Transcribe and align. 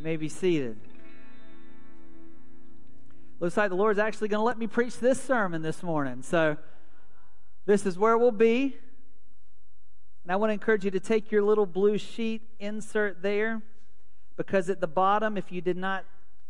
You 0.00 0.04
may 0.04 0.16
be 0.16 0.30
seated. 0.30 0.78
Looks 3.38 3.58
like 3.58 3.68
the 3.68 3.76
Lord's 3.76 3.98
actually 3.98 4.28
going 4.28 4.38
to 4.38 4.44
let 4.44 4.56
me 4.56 4.66
preach 4.66 4.98
this 4.98 5.20
sermon 5.20 5.60
this 5.60 5.82
morning. 5.82 6.22
So, 6.22 6.56
this 7.66 7.84
is 7.84 7.98
where 7.98 8.16
we'll 8.16 8.30
be. 8.30 8.78
And 10.22 10.32
I 10.32 10.36
want 10.36 10.48
to 10.48 10.54
encourage 10.54 10.86
you 10.86 10.90
to 10.92 11.00
take 11.00 11.30
your 11.30 11.42
little 11.42 11.66
blue 11.66 11.98
sheet, 11.98 12.40
insert 12.58 13.20
there, 13.20 13.60
because 14.38 14.70
at 14.70 14.80
the 14.80 14.86
bottom, 14.86 15.36
if 15.36 15.52
you 15.52 15.60
did 15.60 15.76
not 15.76 16.06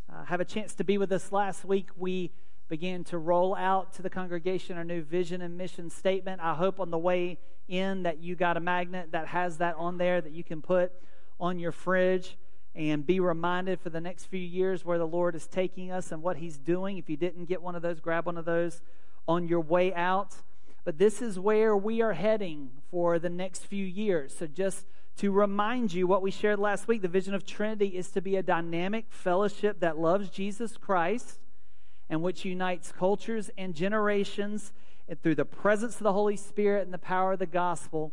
uh, 0.09 0.27
have 0.27 0.39
a 0.39 0.45
chance 0.45 0.73
to 0.77 0.85
be 0.85 0.97
with 0.97 1.11
us 1.11 1.33
last 1.33 1.65
week, 1.65 1.89
we 1.97 2.31
began 2.69 3.03
to 3.03 3.19
roll 3.19 3.57
out 3.57 3.93
to 3.95 4.03
the 4.03 4.11
congregation 4.11 4.77
our 4.77 4.85
new 4.85 5.03
vision 5.03 5.43
and 5.43 5.59
mission 5.59 5.91
statement. 5.91 6.41
I 6.41 6.55
hope 6.55 6.79
on 6.79 6.93
the 6.93 6.99
way 6.99 7.39
in 7.67 8.05
that 8.05 8.21
you 8.21 8.37
got 8.37 8.57
a 8.57 8.61
magnet 8.61 9.09
that 9.11 9.27
has 9.27 9.59
that 9.59 9.75
on 9.75 9.99
there 9.99 10.21
that 10.21 10.31
you 10.31 10.45
can 10.45 10.63
put 10.63 10.93
on 11.41 11.59
your 11.59 11.73
fridge 11.73 12.37
and 12.75 13.07
be 13.07 13.21
reminded 13.21 13.81
for 13.81 13.91
the 13.91 14.01
next 14.01 14.27
few 14.27 14.41
years 14.41 14.85
where 14.85 14.99
the 14.99 15.07
Lord 15.07 15.35
is 15.35 15.47
taking 15.47 15.91
us 15.91 16.13
and 16.13 16.23
what 16.23 16.37
He's 16.37 16.59
doing. 16.59 16.99
If 16.99 17.11
you 17.11 17.17
didn't 17.17 17.47
get 17.47 17.63
one 17.63 17.75
of 17.75 17.83
those, 17.83 18.01
grab 18.01 18.27
one 18.27 18.39
of 18.39 18.45
those 18.45 18.81
on 19.27 19.49
your 19.49 19.61
way 19.61 19.93
out. 19.95 20.37
But 20.85 20.99
this 20.99 21.21
is 21.21 21.39
where 21.39 21.77
we 21.77 22.01
are 22.01 22.15
heading 22.15 22.71
for 22.91 23.19
the 23.19 23.29
next 23.29 23.67
few 23.67 23.85
years. 23.85 24.37
So, 24.37 24.47
just 24.47 24.87
to 25.19 25.31
remind 25.31 25.93
you 25.93 26.07
what 26.07 26.23
we 26.23 26.31
shared 26.31 26.59
last 26.59 26.89
week, 26.89 27.03
the 27.03 27.09
vision 27.09 27.35
of 27.35 27.45
Trinity 27.45 27.89
is 27.89 28.11
to 28.13 28.23
be 28.23 28.37
a 28.37 28.43
dynamic 28.43 29.07
fellowship 29.11 29.81
that 29.81 29.99
loves 29.99 30.31
Jesus 30.31 30.77
Christ 30.77 31.39
and 32.09 32.23
which 32.23 32.45
unites 32.45 32.93
cultures 32.93 33.51
and 33.59 33.75
generations 33.75 34.73
through 35.23 35.35
the 35.35 35.45
presence 35.45 35.97
of 35.97 36.05
the 36.05 36.13
Holy 36.13 36.37
Spirit 36.37 36.85
and 36.85 36.95
the 36.95 36.99
power 36.99 37.33
of 37.33 37.39
the 37.39 37.47
gospel 37.47 38.13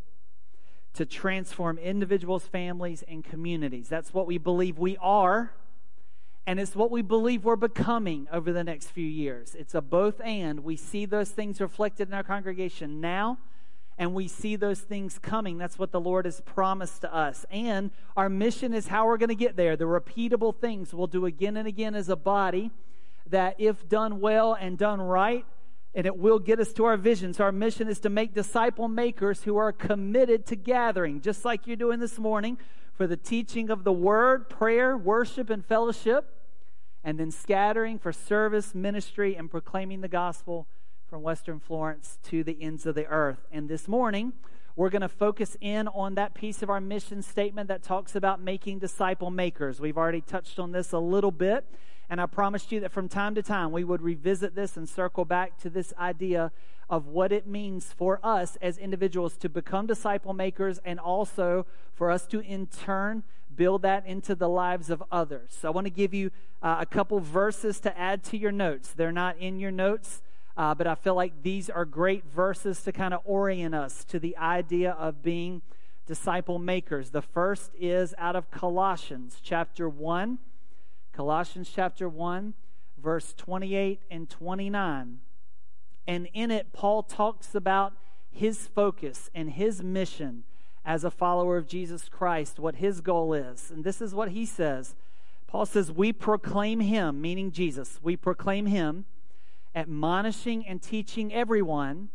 to 0.98 1.06
transform 1.06 1.78
individuals, 1.78 2.48
families, 2.48 3.04
and 3.08 3.24
communities. 3.24 3.88
That's 3.88 4.16
what 4.16 4.26
we 4.26 4.40
believe 4.40 4.80
we 4.80 4.98
are, 4.98 5.54
and 6.48 6.60
it's 6.60 6.76
what 6.76 6.90
we 6.90 7.04
believe 7.04 7.46
we're 7.46 7.56
becoming 7.56 8.28
over 8.32 8.52
the 8.52 8.64
next 8.64 8.88
few 8.88 9.06
years. 9.06 9.54
It's 9.54 9.76
a 9.76 9.82
both 9.82 10.20
and. 10.22 10.64
We 10.64 10.76
see 10.76 11.06
those 11.06 11.30
things 11.30 11.62
reflected 11.62 12.08
in 12.08 12.16
our 12.16 12.24
congregation 12.24 13.00
now, 13.00 13.38
and 14.00 14.16
we 14.16 14.28
see 14.28 14.56
those 14.56 14.80
things 14.80 15.20
coming. 15.20 15.60
That's 15.60 15.78
what 15.78 15.92
the 15.92 16.00
Lord 16.00 16.26
has 16.26 16.42
promised 16.42 17.02
to 17.02 17.14
us. 17.14 17.46
And 17.52 17.92
our 18.16 18.28
mission 18.28 18.74
is 18.74 18.88
how 18.88 19.06
we're 19.06 19.18
going 19.18 19.30
to 19.30 19.36
get 19.36 19.56
there. 19.56 19.76
The 19.76 19.86
repeatable 19.86 20.56
things 20.56 20.96
we'll 20.96 21.06
do 21.06 21.28
again 21.28 21.58
and 21.58 21.68
again 21.68 21.94
as 21.94 22.10
a 22.10 22.16
body 22.16 22.72
that, 23.28 23.56
if 23.60 23.88
done 23.88 24.20
well 24.20 24.58
and 24.60 24.80
done 24.80 25.00
right, 25.00 25.46
and 25.98 26.06
it 26.06 26.16
will 26.16 26.38
get 26.38 26.60
us 26.60 26.74
to 26.74 26.86
our 26.86 26.96
vision. 26.96 27.34
So, 27.34 27.44
our 27.44 27.52
mission 27.52 27.88
is 27.88 28.00
to 28.02 28.10
make 28.10 28.36
disciple 28.36 28.88
makers 28.88 29.42
who 29.42 29.58
are 29.58 29.72
committed 29.74 30.46
to 30.46 30.56
gathering, 30.56 31.22
just 31.22 31.44
like 31.44 31.66
you're 31.66 31.76
doing 31.76 32.00
this 32.00 32.20
morning, 32.20 32.60
for 32.94 33.08
the 33.08 33.18
teaching 33.18 33.72
of 33.72 33.84
the 33.84 33.92
word, 33.92 34.48
prayer, 34.48 34.96
worship, 34.96 35.50
and 35.50 35.66
fellowship, 35.66 36.36
and 37.04 37.20
then 37.20 37.32
scattering 37.32 37.98
for 37.98 38.14
service, 38.14 38.76
ministry, 38.76 39.36
and 39.36 39.50
proclaiming 39.50 40.02
the 40.02 40.08
gospel 40.08 40.68
from 41.10 41.24
Western 41.24 41.60
Florence 41.60 42.20
to 42.26 42.44
the 42.44 42.62
ends 42.62 42.86
of 42.86 42.94
the 42.94 43.08
earth. 43.08 43.48
And 43.52 43.68
this 43.68 43.88
morning, 43.88 44.34
we're 44.76 44.92
going 44.92 45.02
to 45.02 45.10
focus 45.10 45.58
in 45.62 45.88
on 45.88 46.14
that 46.14 46.36
piece 46.36 46.62
of 46.62 46.70
our 46.70 46.80
mission 46.80 47.24
statement 47.24 47.70
that 47.70 47.82
talks 47.82 48.16
about 48.16 48.40
making 48.40 48.78
disciple 48.78 49.32
makers. 49.32 49.80
We've 49.80 49.98
already 49.98 50.22
touched 50.22 50.60
on 50.60 50.74
this 50.74 50.92
a 50.92 51.00
little 51.00 51.32
bit. 51.32 51.66
And 52.10 52.22
I 52.22 52.26
promised 52.26 52.72
you 52.72 52.80
that 52.82 52.92
from 52.92 53.10
time 53.10 53.36
to 53.36 53.44
time 53.44 53.72
we 53.72 53.84
would 53.84 54.02
revisit 54.02 54.56
this 54.56 54.78
and 54.78 54.88
circle 54.88 55.26
back 55.26 55.58
to 55.60 55.70
this 55.70 55.94
idea 55.98 56.52
of 56.90 57.08
what 57.08 57.32
it 57.32 57.46
means 57.46 57.94
for 57.94 58.20
us 58.24 58.58
as 58.62 58.78
individuals 58.78 59.36
to 59.38 59.50
become 59.50 59.86
disciple 59.86 60.34
makers 60.34 60.80
and 60.86 61.00
also 61.00 61.66
for 61.94 62.10
us 62.10 62.26
to 62.28 62.40
in 62.40 62.68
turn 62.68 63.24
build 63.56 63.82
that 63.82 64.06
into 64.06 64.36
the 64.36 64.48
lives 64.48 64.90
of 64.90 65.04
others. 65.12 65.50
So 65.60 65.68
I 65.68 65.72
want 65.72 65.86
to 65.86 65.92
give 65.92 66.14
you 66.14 66.32
uh, 66.62 66.78
a 66.80 66.86
couple 66.86 67.20
verses 67.20 67.80
to 67.82 67.98
add 67.98 68.24
to 68.26 68.38
your 68.38 68.52
notes. 68.52 68.94
They're 68.96 69.12
not 69.12 69.38
in 69.38 69.60
your 69.60 69.72
notes. 69.72 70.22
Uh, 70.56 70.74
but 70.74 70.88
I 70.88 70.96
feel 70.96 71.14
like 71.14 71.44
these 71.44 71.70
are 71.70 71.86
great 71.86 72.24
verses 72.26 72.82
to 72.84 72.92
kind 72.92 73.14
of 73.14 73.22
orient 73.26 73.76
us 73.76 74.04
to 74.06 74.18
the 74.18 74.36
idea 74.38 74.92
of 74.92 75.22
being 75.22 75.62
disciple 76.08 76.58
makers. 76.58 77.12
The 77.12 77.22
first 77.22 77.72
is 77.80 78.16
out 78.18 78.36
of 78.36 78.50
Colossians 78.50 79.38
chapter 79.44 79.88
1, 79.88 80.40
Colossians 81.18 81.72
chapter 81.74 82.08
1, 82.08 82.54
verse 83.02 83.34
28 83.36 84.02
and 84.12 84.30
29. 84.30 85.18
And 86.06 86.30
in 86.32 86.52
it, 86.52 86.72
Paul 86.74 87.02
talks 87.02 87.56
about 87.56 87.94
his 88.30 88.68
focus 88.68 89.32
and 89.34 89.50
his 89.50 89.82
mission 89.82 90.44
as 90.86 91.04
a 91.04 91.10
follower 91.10 91.58
of 91.58 91.68
Jesus 91.68 92.08
Christ, 92.08 92.60
what 92.60 92.76
his 92.76 93.02
goal 93.02 93.34
is. 93.34 93.72
And 93.72 93.84
this 93.84 94.00
is 94.00 94.14
what 94.14 94.30
he 94.30 94.46
says 94.46 94.94
Paul 95.48 95.66
says, 95.66 95.92
We 95.92 96.14
proclaim 96.14 96.82
him, 96.82 97.20
meaning 97.20 97.52
Jesus, 97.52 98.00
we 98.04 98.16
proclaim 98.16 98.68
him, 98.68 99.06
admonishing 99.74 100.68
and 100.68 100.84
teaching 100.84 101.34
everyone 101.34 102.10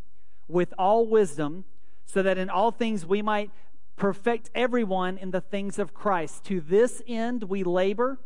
with 0.46 0.72
all 0.78 1.08
wisdom, 1.08 1.64
so 2.06 2.22
that 2.22 2.38
in 2.38 2.48
all 2.48 2.70
things 2.70 3.04
we 3.04 3.20
might 3.20 3.50
perfect 3.96 4.48
everyone 4.54 5.18
in 5.18 5.32
the 5.32 5.40
things 5.40 5.80
of 5.80 5.92
Christ. 5.92 6.44
To 6.44 6.60
this 6.60 7.02
end 7.08 7.44
we 7.44 7.64
labor 7.64 8.20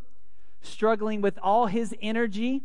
struggling 0.60 1.20
with 1.20 1.38
all 1.42 1.66
his 1.66 1.94
energy, 2.00 2.62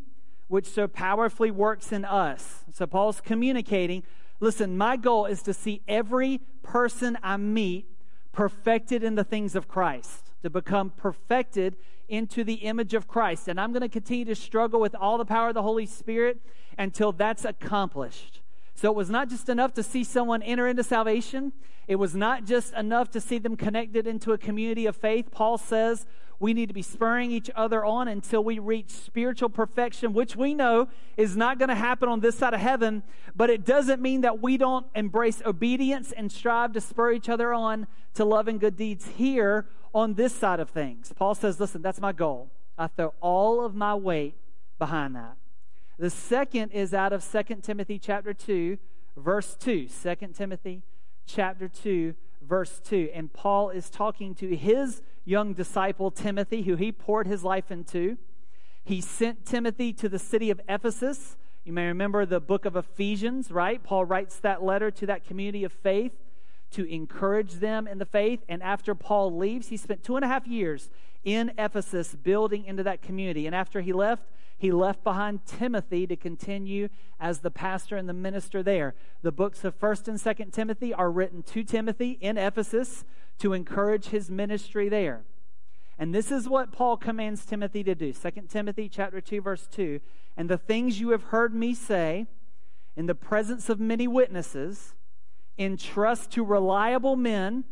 which 0.47 0.67
so 0.67 0.87
powerfully 0.87 1.51
works 1.51 1.91
in 1.91 2.05
us. 2.05 2.65
So 2.73 2.85
Paul's 2.87 3.21
communicating 3.21 4.03
listen, 4.41 4.75
my 4.75 4.97
goal 4.97 5.25
is 5.25 5.41
to 5.43 5.53
see 5.53 5.81
every 5.87 6.41
person 6.63 7.17
I 7.23 7.37
meet 7.37 7.85
perfected 8.33 9.03
in 9.03 9.15
the 9.15 9.23
things 9.23 9.55
of 9.55 9.67
Christ, 9.67 10.31
to 10.41 10.49
become 10.49 10.89
perfected 10.89 11.77
into 12.09 12.43
the 12.43 12.55
image 12.55 12.93
of 12.93 13.07
Christ. 13.07 13.47
And 13.47 13.59
I'm 13.59 13.71
going 13.71 13.81
to 13.81 13.89
continue 13.89 14.25
to 14.25 14.35
struggle 14.35 14.81
with 14.81 14.95
all 14.95 15.17
the 15.17 15.25
power 15.25 15.49
of 15.49 15.53
the 15.53 15.61
Holy 15.61 15.85
Spirit 15.85 16.41
until 16.77 17.11
that's 17.13 17.45
accomplished. 17.45 18.40
So 18.75 18.89
it 18.89 18.95
was 18.95 19.09
not 19.09 19.29
just 19.29 19.49
enough 19.49 19.73
to 19.75 19.83
see 19.83 20.03
someone 20.03 20.41
enter 20.41 20.67
into 20.67 20.83
salvation. 20.83 21.53
It 21.87 21.95
was 21.95 22.15
not 22.15 22.45
just 22.45 22.73
enough 22.73 23.11
to 23.11 23.21
see 23.21 23.37
them 23.37 23.55
connected 23.55 24.07
into 24.07 24.31
a 24.31 24.37
community 24.37 24.85
of 24.85 24.95
faith. 24.95 25.29
Paul 25.31 25.57
says 25.57 26.05
we 26.39 26.53
need 26.55 26.69
to 26.69 26.73
be 26.73 26.81
spurring 26.81 27.31
each 27.31 27.51
other 27.55 27.85
on 27.85 28.07
until 28.07 28.43
we 28.43 28.57
reach 28.57 28.89
spiritual 28.89 29.49
perfection, 29.49 30.11
which 30.11 30.35
we 30.35 30.55
know 30.55 30.87
is 31.15 31.37
not 31.37 31.59
going 31.59 31.69
to 31.69 31.75
happen 31.75 32.09
on 32.09 32.19
this 32.19 32.35
side 32.35 32.55
of 32.55 32.59
heaven, 32.59 33.03
but 33.35 33.51
it 33.51 33.63
doesn't 33.63 34.01
mean 34.01 34.21
that 34.21 34.41
we 34.41 34.57
don't 34.57 34.87
embrace 34.95 35.43
obedience 35.45 36.11
and 36.11 36.31
strive 36.31 36.73
to 36.73 36.81
spur 36.81 37.11
each 37.11 37.29
other 37.29 37.53
on 37.53 37.85
to 38.15 38.25
love 38.25 38.47
and 38.47 38.59
good 38.59 38.75
deeds 38.75 39.07
here 39.17 39.67
on 39.93 40.15
this 40.15 40.33
side 40.33 40.59
of 40.59 40.71
things. 40.71 41.13
Paul 41.15 41.35
says, 41.35 41.59
listen, 41.59 41.83
that's 41.83 42.01
my 42.01 42.11
goal. 42.11 42.49
I 42.75 42.87
throw 42.87 43.13
all 43.21 43.63
of 43.63 43.75
my 43.75 43.93
weight 43.93 44.35
behind 44.79 45.15
that. 45.15 45.37
The 45.97 46.09
second 46.09 46.71
is 46.71 46.93
out 46.93 47.13
of 47.13 47.29
2 47.29 47.55
Timothy 47.61 47.99
chapter 47.99 48.33
2, 48.33 48.77
verse 49.17 49.55
2. 49.59 49.87
2 49.87 50.15
Timothy 50.33 50.83
chapter 51.25 51.67
2, 51.67 52.15
verse 52.41 52.81
2. 52.83 53.11
And 53.13 53.31
Paul 53.31 53.69
is 53.69 53.89
talking 53.89 54.33
to 54.35 54.55
his 54.55 55.01
young 55.25 55.53
disciple, 55.53 56.09
Timothy, 56.09 56.63
who 56.63 56.75
he 56.75 56.91
poured 56.91 57.27
his 57.27 57.43
life 57.43 57.71
into. 57.71 58.17
He 58.83 59.01
sent 59.01 59.45
Timothy 59.45 59.93
to 59.93 60.09
the 60.09 60.19
city 60.19 60.49
of 60.49 60.59
Ephesus. 60.67 61.37
You 61.63 61.73
may 61.73 61.85
remember 61.85 62.25
the 62.25 62.39
book 62.39 62.65
of 62.65 62.75
Ephesians, 62.75 63.51
right? 63.51 63.83
Paul 63.83 64.05
writes 64.05 64.39
that 64.39 64.63
letter 64.63 64.89
to 64.91 65.05
that 65.05 65.23
community 65.23 65.63
of 65.63 65.71
faith 65.71 66.13
to 66.71 66.85
encourage 66.85 67.55
them 67.55 67.87
in 67.87 67.99
the 67.99 68.05
faith. 68.05 68.39
And 68.49 68.63
after 68.63 68.95
Paul 68.95 69.37
leaves, 69.37 69.67
he 69.67 69.77
spent 69.77 70.03
two 70.03 70.15
and 70.15 70.25
a 70.25 70.27
half 70.27 70.47
years 70.47 70.89
in 71.23 71.51
Ephesus 71.57 72.15
building 72.15 72.65
into 72.65 72.81
that 72.83 73.01
community. 73.01 73.45
And 73.45 73.55
after 73.55 73.81
he 73.81 73.93
left, 73.93 74.23
he 74.61 74.71
left 74.71 75.03
behind 75.03 75.43
Timothy 75.47 76.05
to 76.05 76.15
continue 76.15 76.89
as 77.19 77.39
the 77.39 77.49
pastor 77.49 77.97
and 77.97 78.07
the 78.07 78.13
minister 78.13 78.61
there. 78.61 78.93
The 79.23 79.31
books 79.31 79.63
of 79.63 79.79
1st 79.79 80.07
and 80.07 80.19
2nd 80.19 80.53
Timothy 80.53 80.93
are 80.93 81.09
written 81.09 81.41
to 81.41 81.63
Timothy 81.63 82.19
in 82.21 82.37
Ephesus 82.37 83.03
to 83.39 83.53
encourage 83.53 84.09
his 84.09 84.29
ministry 84.29 84.87
there. 84.87 85.23
And 85.97 86.13
this 86.13 86.31
is 86.31 86.47
what 86.47 86.71
Paul 86.71 86.95
commands 86.95 87.43
Timothy 87.43 87.83
to 87.85 87.95
do. 87.95 88.13
2 88.13 88.29
Timothy 88.47 88.87
chapter 88.87 89.19
2 89.19 89.41
verse 89.41 89.65
2, 89.65 89.99
and 90.37 90.47
the 90.47 90.59
things 90.59 90.99
you 90.99 91.09
have 91.09 91.23
heard 91.23 91.55
me 91.55 91.73
say 91.73 92.27
in 92.95 93.07
the 93.07 93.15
presence 93.15 93.67
of 93.67 93.79
many 93.79 94.07
witnesses, 94.07 94.93
entrust 95.57 96.29
to 96.33 96.45
reliable 96.45 97.15
men 97.15 97.63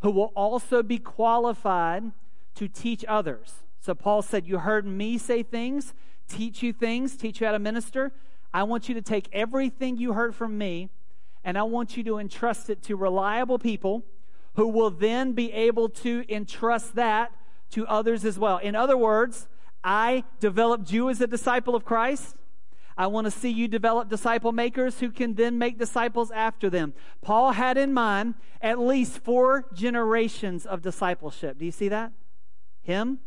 who 0.00 0.10
will 0.10 0.32
also 0.34 0.82
be 0.82 0.96
qualified 0.96 2.12
to 2.54 2.66
teach 2.66 3.04
others. 3.06 3.56
So 3.78 3.94
Paul 3.94 4.22
said, 4.22 4.46
You 4.46 4.58
heard 4.58 4.86
me 4.86 5.18
say 5.18 5.42
things, 5.42 5.92
teach 6.30 6.62
you 6.62 6.72
things, 6.72 7.16
teach 7.16 7.40
you 7.40 7.46
how 7.46 7.52
to 7.52 7.58
minister. 7.58 8.12
I 8.52 8.62
want 8.62 8.88
you 8.88 8.94
to 8.94 9.02
take 9.02 9.28
everything 9.32 9.96
you 9.96 10.12
heard 10.12 10.34
from 10.34 10.56
me 10.56 10.90
and 11.44 11.56
I 11.56 11.62
want 11.62 11.96
you 11.96 12.04
to 12.04 12.18
entrust 12.18 12.68
it 12.70 12.82
to 12.84 12.96
reliable 12.96 13.58
people 13.58 14.04
who 14.54 14.68
will 14.68 14.90
then 14.90 15.32
be 15.32 15.52
able 15.52 15.88
to 15.88 16.24
entrust 16.28 16.94
that 16.96 17.32
to 17.70 17.86
others 17.86 18.24
as 18.24 18.38
well. 18.38 18.58
In 18.58 18.74
other 18.74 18.96
words, 18.96 19.48
I 19.82 20.24
developed 20.40 20.92
you 20.92 21.08
as 21.08 21.20
a 21.20 21.26
disciple 21.26 21.74
of 21.74 21.84
Christ. 21.84 22.36
I 22.96 23.06
want 23.06 23.24
to 23.24 23.30
see 23.30 23.48
you 23.48 23.68
develop 23.68 24.10
disciple 24.10 24.52
makers 24.52 25.00
who 25.00 25.10
can 25.10 25.34
then 25.34 25.56
make 25.56 25.78
disciples 25.78 26.30
after 26.30 26.68
them. 26.68 26.92
Paul 27.22 27.52
had 27.52 27.78
in 27.78 27.94
mind 27.94 28.34
at 28.60 28.78
least 28.78 29.18
four 29.24 29.64
generations 29.72 30.66
of 30.66 30.82
discipleship. 30.82 31.58
Do 31.58 31.64
you 31.64 31.72
see 31.72 31.88
that? 31.88 32.12
Him, 32.82 33.20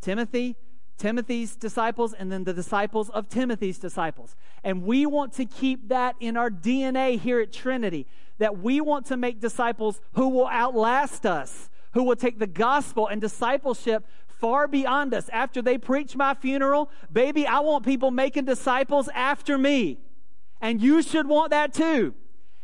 Timothy, 0.00 0.56
Timothy's 0.98 1.56
disciples, 1.56 2.12
and 2.12 2.30
then 2.30 2.44
the 2.44 2.52
disciples 2.52 3.08
of 3.10 3.28
Timothy's 3.28 3.78
disciples. 3.78 4.34
And 4.64 4.82
we 4.82 5.06
want 5.06 5.32
to 5.34 5.44
keep 5.44 5.88
that 5.88 6.16
in 6.20 6.36
our 6.36 6.50
DNA 6.50 7.18
here 7.18 7.40
at 7.40 7.52
Trinity, 7.52 8.06
that 8.38 8.58
we 8.58 8.80
want 8.80 9.06
to 9.06 9.16
make 9.16 9.40
disciples 9.40 10.00
who 10.14 10.28
will 10.28 10.48
outlast 10.48 11.24
us, 11.24 11.70
who 11.92 12.02
will 12.02 12.16
take 12.16 12.38
the 12.38 12.46
gospel 12.46 13.06
and 13.06 13.20
discipleship 13.20 14.04
far 14.26 14.68
beyond 14.68 15.14
us. 15.14 15.28
After 15.32 15.62
they 15.62 15.78
preach 15.78 16.16
my 16.16 16.34
funeral, 16.34 16.90
baby, 17.12 17.46
I 17.46 17.60
want 17.60 17.84
people 17.84 18.10
making 18.10 18.44
disciples 18.44 19.08
after 19.14 19.56
me. 19.56 19.98
And 20.60 20.80
you 20.80 21.02
should 21.02 21.28
want 21.28 21.50
that 21.50 21.72
too. 21.72 22.14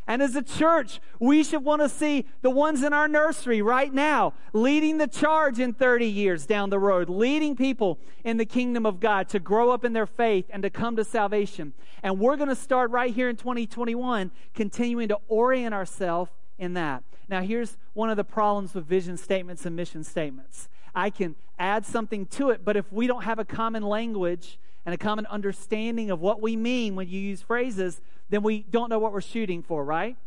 And 0.07 0.21
as 0.21 0.35
a 0.35 0.43
church, 0.43 0.99
we 1.19 1.43
should 1.43 1.63
want 1.63 1.81
to 1.81 1.89
see 1.89 2.25
the 2.41 2.51
ones 2.51 2.83
in 2.83 2.93
our 2.93 3.07
nursery 3.07 3.61
right 3.61 3.91
now 3.91 4.33
leading 4.53 4.99
the 4.99 5.07
charge 5.07 5.59
in 5.59 5.73
30 5.73 6.05
years 6.05 6.45
down 6.45 6.69
the 6.69 6.77
road, 6.77 7.09
leading 7.09 7.55
people 7.55 7.97
in 8.23 8.37
the 8.37 8.45
kingdom 8.45 8.85
of 8.85 8.99
God 8.99 9.27
to 9.29 9.39
grow 9.39 9.71
up 9.71 9.83
in 9.83 9.93
their 9.93 10.05
faith 10.05 10.45
and 10.51 10.61
to 10.61 10.69
come 10.69 10.95
to 10.97 11.03
salvation. 11.03 11.73
And 12.03 12.19
we're 12.19 12.37
going 12.37 12.49
to 12.49 12.55
start 12.55 12.91
right 12.91 13.13
here 13.13 13.29
in 13.29 13.35
2021, 13.35 14.29
continuing 14.53 15.07
to 15.07 15.17
orient 15.27 15.73
ourselves 15.73 16.29
in 16.59 16.75
that. 16.75 17.03
Now, 17.27 17.41
here's 17.41 17.77
one 17.93 18.11
of 18.11 18.17
the 18.17 18.23
problems 18.23 18.75
with 18.75 18.85
vision 18.85 19.17
statements 19.17 19.65
and 19.65 19.75
mission 19.75 20.03
statements 20.03 20.69
I 20.93 21.09
can 21.09 21.35
add 21.59 21.85
something 21.85 22.25
to 22.27 22.51
it, 22.51 22.63
but 22.63 22.77
if 22.77 22.91
we 22.91 23.07
don't 23.07 23.23
have 23.23 23.39
a 23.39 23.45
common 23.45 23.83
language 23.83 24.59
and 24.85 24.93
a 24.93 24.97
common 24.97 25.25
understanding 25.25 26.11
of 26.11 26.21
what 26.21 26.41
we 26.41 26.55
mean 26.55 26.95
when 26.95 27.09
you 27.09 27.19
use 27.19 27.41
phrases, 27.41 28.01
then 28.29 28.43
we 28.43 28.63
don't 28.63 28.89
know 28.89 28.99
what 28.99 29.11
we're 29.11 29.21
shooting 29.21 29.61
for, 29.63 29.83
right? 29.83 30.17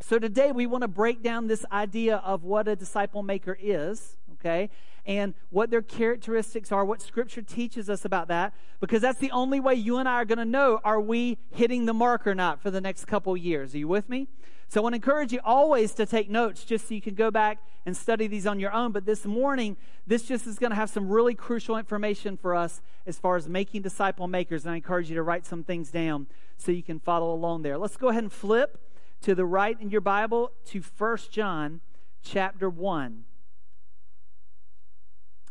So 0.00 0.18
today 0.18 0.52
we 0.52 0.66
want 0.66 0.82
to 0.82 0.88
break 0.88 1.22
down 1.22 1.48
this 1.48 1.64
idea 1.72 2.16
of 2.16 2.44
what 2.44 2.68
a 2.68 2.76
disciple 2.76 3.22
maker 3.22 3.56
is, 3.60 4.16
okay? 4.34 4.70
And 5.04 5.34
what 5.50 5.70
their 5.70 5.82
characteristics 5.82 6.70
are, 6.70 6.84
what 6.84 7.00
scripture 7.00 7.42
teaches 7.42 7.88
us 7.88 8.04
about 8.04 8.28
that, 8.28 8.54
because 8.80 9.02
that's 9.02 9.18
the 9.18 9.30
only 9.30 9.58
way 9.58 9.74
you 9.74 9.96
and 9.96 10.08
I 10.08 10.14
are 10.14 10.24
going 10.24 10.38
to 10.38 10.44
know 10.44 10.80
are 10.84 11.00
we 11.00 11.38
hitting 11.50 11.86
the 11.86 11.94
mark 11.94 12.26
or 12.26 12.34
not 12.34 12.60
for 12.60 12.70
the 12.70 12.80
next 12.80 13.06
couple 13.06 13.36
years. 13.36 13.74
Are 13.74 13.78
you 13.78 13.88
with 13.88 14.08
me? 14.08 14.28
So 14.70 14.80
I 14.80 14.82
want 14.82 14.92
to 14.92 14.96
encourage 14.96 15.32
you 15.32 15.40
always 15.44 15.94
to 15.94 16.04
take 16.04 16.28
notes 16.28 16.62
just 16.62 16.88
so 16.88 16.94
you 16.94 17.00
can 17.00 17.14
go 17.14 17.30
back 17.30 17.58
and 17.86 17.96
study 17.96 18.26
these 18.26 18.46
on 18.46 18.60
your 18.60 18.70
own. 18.70 18.92
But 18.92 19.06
this 19.06 19.24
morning, 19.24 19.78
this 20.06 20.24
just 20.24 20.46
is 20.46 20.58
going 20.58 20.70
to 20.70 20.76
have 20.76 20.90
some 20.90 21.08
really 21.08 21.34
crucial 21.34 21.78
information 21.78 22.36
for 22.36 22.54
us 22.54 22.82
as 23.06 23.18
far 23.18 23.36
as 23.36 23.48
making 23.48 23.80
disciple 23.80 24.28
makers. 24.28 24.66
And 24.66 24.72
I 24.72 24.76
encourage 24.76 25.08
you 25.08 25.16
to 25.16 25.22
write 25.22 25.46
some 25.46 25.64
things 25.64 25.90
down 25.90 26.26
so 26.58 26.70
you 26.70 26.82
can 26.82 27.00
follow 27.00 27.32
along 27.32 27.62
there. 27.62 27.78
Let's 27.78 27.96
go 27.96 28.08
ahead 28.08 28.22
and 28.22 28.32
flip 28.32 28.78
to 29.22 29.34
the 29.34 29.46
right 29.46 29.80
in 29.80 29.88
your 29.88 30.02
Bible 30.02 30.52
to 30.66 30.82
First 30.82 31.32
John 31.32 31.80
chapter 32.22 32.68
1. 32.68 33.24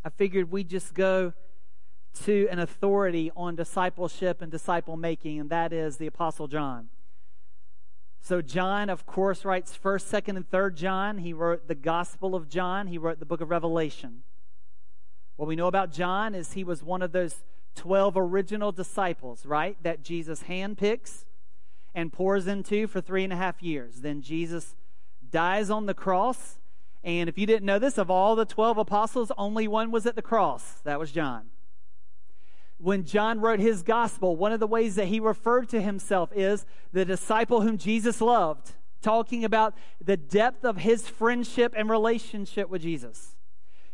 I 0.05 0.09
figured 0.09 0.51
we'd 0.51 0.69
just 0.69 0.93
go 0.93 1.33
to 2.23 2.47
an 2.51 2.59
authority 2.59 3.31
on 3.35 3.55
discipleship 3.55 4.43
and 4.43 4.51
disciple 4.51 4.95
making, 4.95 5.39
and 5.39 5.49
that 5.49 5.73
is 5.73 5.97
the 5.97 6.05
Apostle 6.05 6.47
John. 6.47 6.89
So, 8.21 8.41
John, 8.41 8.89
of 8.89 9.05
course, 9.05 9.45
writes 9.45 9.77
1st, 9.77 10.21
2nd, 10.21 10.35
and 10.35 10.49
3rd 10.49 10.75
John. 10.75 11.17
He 11.19 11.33
wrote 11.33 11.67
the 11.67 11.75
Gospel 11.75 12.35
of 12.35 12.49
John. 12.49 12.87
He 12.87 12.97
wrote 12.97 13.19
the 13.19 13.25
book 13.25 13.41
of 13.41 13.49
Revelation. 13.49 14.23
What 15.37 15.47
we 15.47 15.55
know 15.55 15.67
about 15.67 15.91
John 15.91 16.35
is 16.35 16.53
he 16.53 16.63
was 16.63 16.83
one 16.83 17.01
of 17.01 17.11
those 17.11 17.43
12 17.75 18.17
original 18.17 18.71
disciples, 18.71 19.45
right? 19.45 19.77
That 19.83 20.03
Jesus 20.03 20.43
handpicks 20.43 21.25
and 21.93 22.11
pours 22.11 22.47
into 22.47 22.87
for 22.87 23.01
three 23.01 23.23
and 23.23 23.31
a 23.31 23.37
half 23.37 23.61
years. 23.61 24.01
Then 24.01 24.21
Jesus 24.21 24.75
dies 25.31 25.69
on 25.69 25.85
the 25.85 25.93
cross. 25.93 26.57
And 27.03 27.29
if 27.29 27.37
you 27.37 27.45
didn't 27.45 27.65
know 27.65 27.79
this, 27.79 27.97
of 27.97 28.11
all 28.11 28.35
the 28.35 28.45
12 28.45 28.77
apostles, 28.77 29.31
only 29.37 29.67
one 29.67 29.91
was 29.91 30.05
at 30.05 30.15
the 30.15 30.21
cross. 30.21 30.81
That 30.83 30.99
was 30.99 31.11
John 31.11 31.49
when 32.77 33.05
John 33.05 33.39
wrote 33.39 33.59
his 33.59 33.83
gospel, 33.83 34.35
one 34.35 34.51
of 34.51 34.59
the 34.59 34.67
ways 34.67 34.95
that 34.95 35.07
he 35.07 35.19
referred 35.19 35.69
to 35.69 35.81
himself 35.81 36.29
is 36.35 36.65
the 36.91 37.05
disciple 37.05 37.61
whom 37.61 37.77
Jesus 37.77 38.21
loved, 38.21 38.73
talking 39.01 39.43
about 39.43 39.73
the 40.03 40.17
depth 40.17 40.63
of 40.63 40.77
his 40.77 41.07
friendship 41.07 41.73
and 41.75 41.89
relationship 41.89 42.69
with 42.69 42.83
Jesus. 42.83 43.35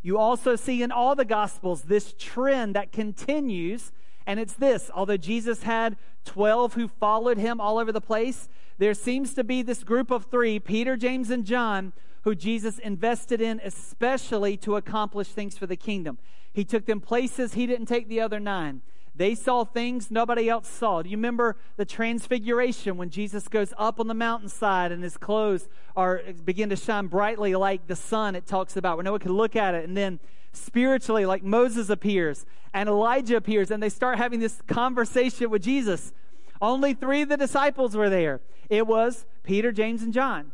You 0.01 0.17
also 0.17 0.57
see 0.57 0.83
in 0.83 0.91
all 0.91 1.15
the 1.15 1.23
gospels 1.23 1.83
this 1.83 2.13
trend 2.17 2.75
that 2.75 2.91
continues, 2.91 3.93
and 4.27 4.39
it's 4.39 4.53
this 4.53 4.91
although 4.93 5.17
Jesus 5.17 5.63
had 5.63 5.95
12 6.25 6.73
who 6.73 6.87
followed 6.87 7.37
him 7.37 7.61
all 7.61 7.77
over 7.77 7.91
the 7.91 8.01
place, 8.01 8.49
there 8.77 8.93
seems 8.93 9.33
to 9.33 9.43
be 9.43 9.61
this 9.61 9.83
group 9.83 10.11
of 10.11 10.25
three 10.25 10.59
Peter, 10.59 10.97
James, 10.97 11.29
and 11.29 11.45
John 11.45 11.93
who 12.23 12.35
Jesus 12.35 12.79
invested 12.79 13.41
in 13.41 13.61
especially 13.63 14.57
to 14.57 14.75
accomplish 14.75 15.29
things 15.29 15.57
for 15.57 15.67
the 15.67 15.75
kingdom. 15.75 16.17
He 16.53 16.63
took 16.63 16.85
them 16.85 17.01
places 17.01 17.55
he 17.55 17.65
didn't 17.65 17.87
take 17.87 18.07
the 18.07 18.21
other 18.21 18.39
nine. 18.39 18.81
They 19.15 19.35
saw 19.35 19.63
things 19.63 20.09
nobody 20.09 20.49
else 20.49 20.67
saw. 20.67 21.03
Do 21.03 21.09
you 21.09 21.17
remember 21.17 21.55
the 21.77 21.85
transfiguration 21.85 22.97
when 22.97 23.11
Jesus 23.11 23.47
goes 23.47 23.71
up 23.77 23.99
on 23.99 24.07
the 24.07 24.15
mountainside 24.15 24.91
and 24.91 25.03
his 25.03 25.17
clothes 25.17 25.69
are 25.95 26.21
begin 26.43 26.69
to 26.69 26.75
shine 26.75 27.07
brightly 27.07 27.53
like 27.53 27.85
the 27.85 27.95
sun 27.95 28.35
it 28.35 28.47
talks 28.47 28.75
about 28.75 28.97
where 28.97 29.03
no 29.03 29.11
one 29.11 29.19
could 29.19 29.31
look 29.31 29.55
at 29.55 29.75
it 29.75 29.85
and 29.87 29.95
then 29.95 30.19
spiritually 30.51 31.27
like 31.27 31.43
Moses 31.43 31.89
appears 31.89 32.45
and 32.73 32.89
Elijah 32.89 33.35
appears 33.35 33.69
and 33.69 33.83
they 33.83 33.89
start 33.89 34.17
having 34.17 34.39
this 34.39 34.61
conversation 34.67 35.51
with 35.51 35.61
Jesus. 35.61 36.11
Only 36.59 36.93
3 36.95 37.23
of 37.23 37.29
the 37.29 37.37
disciples 37.37 37.95
were 37.95 38.09
there. 38.09 38.41
It 38.67 38.87
was 38.87 39.25
Peter, 39.43 39.71
James 39.71 40.01
and 40.01 40.13
John. 40.13 40.53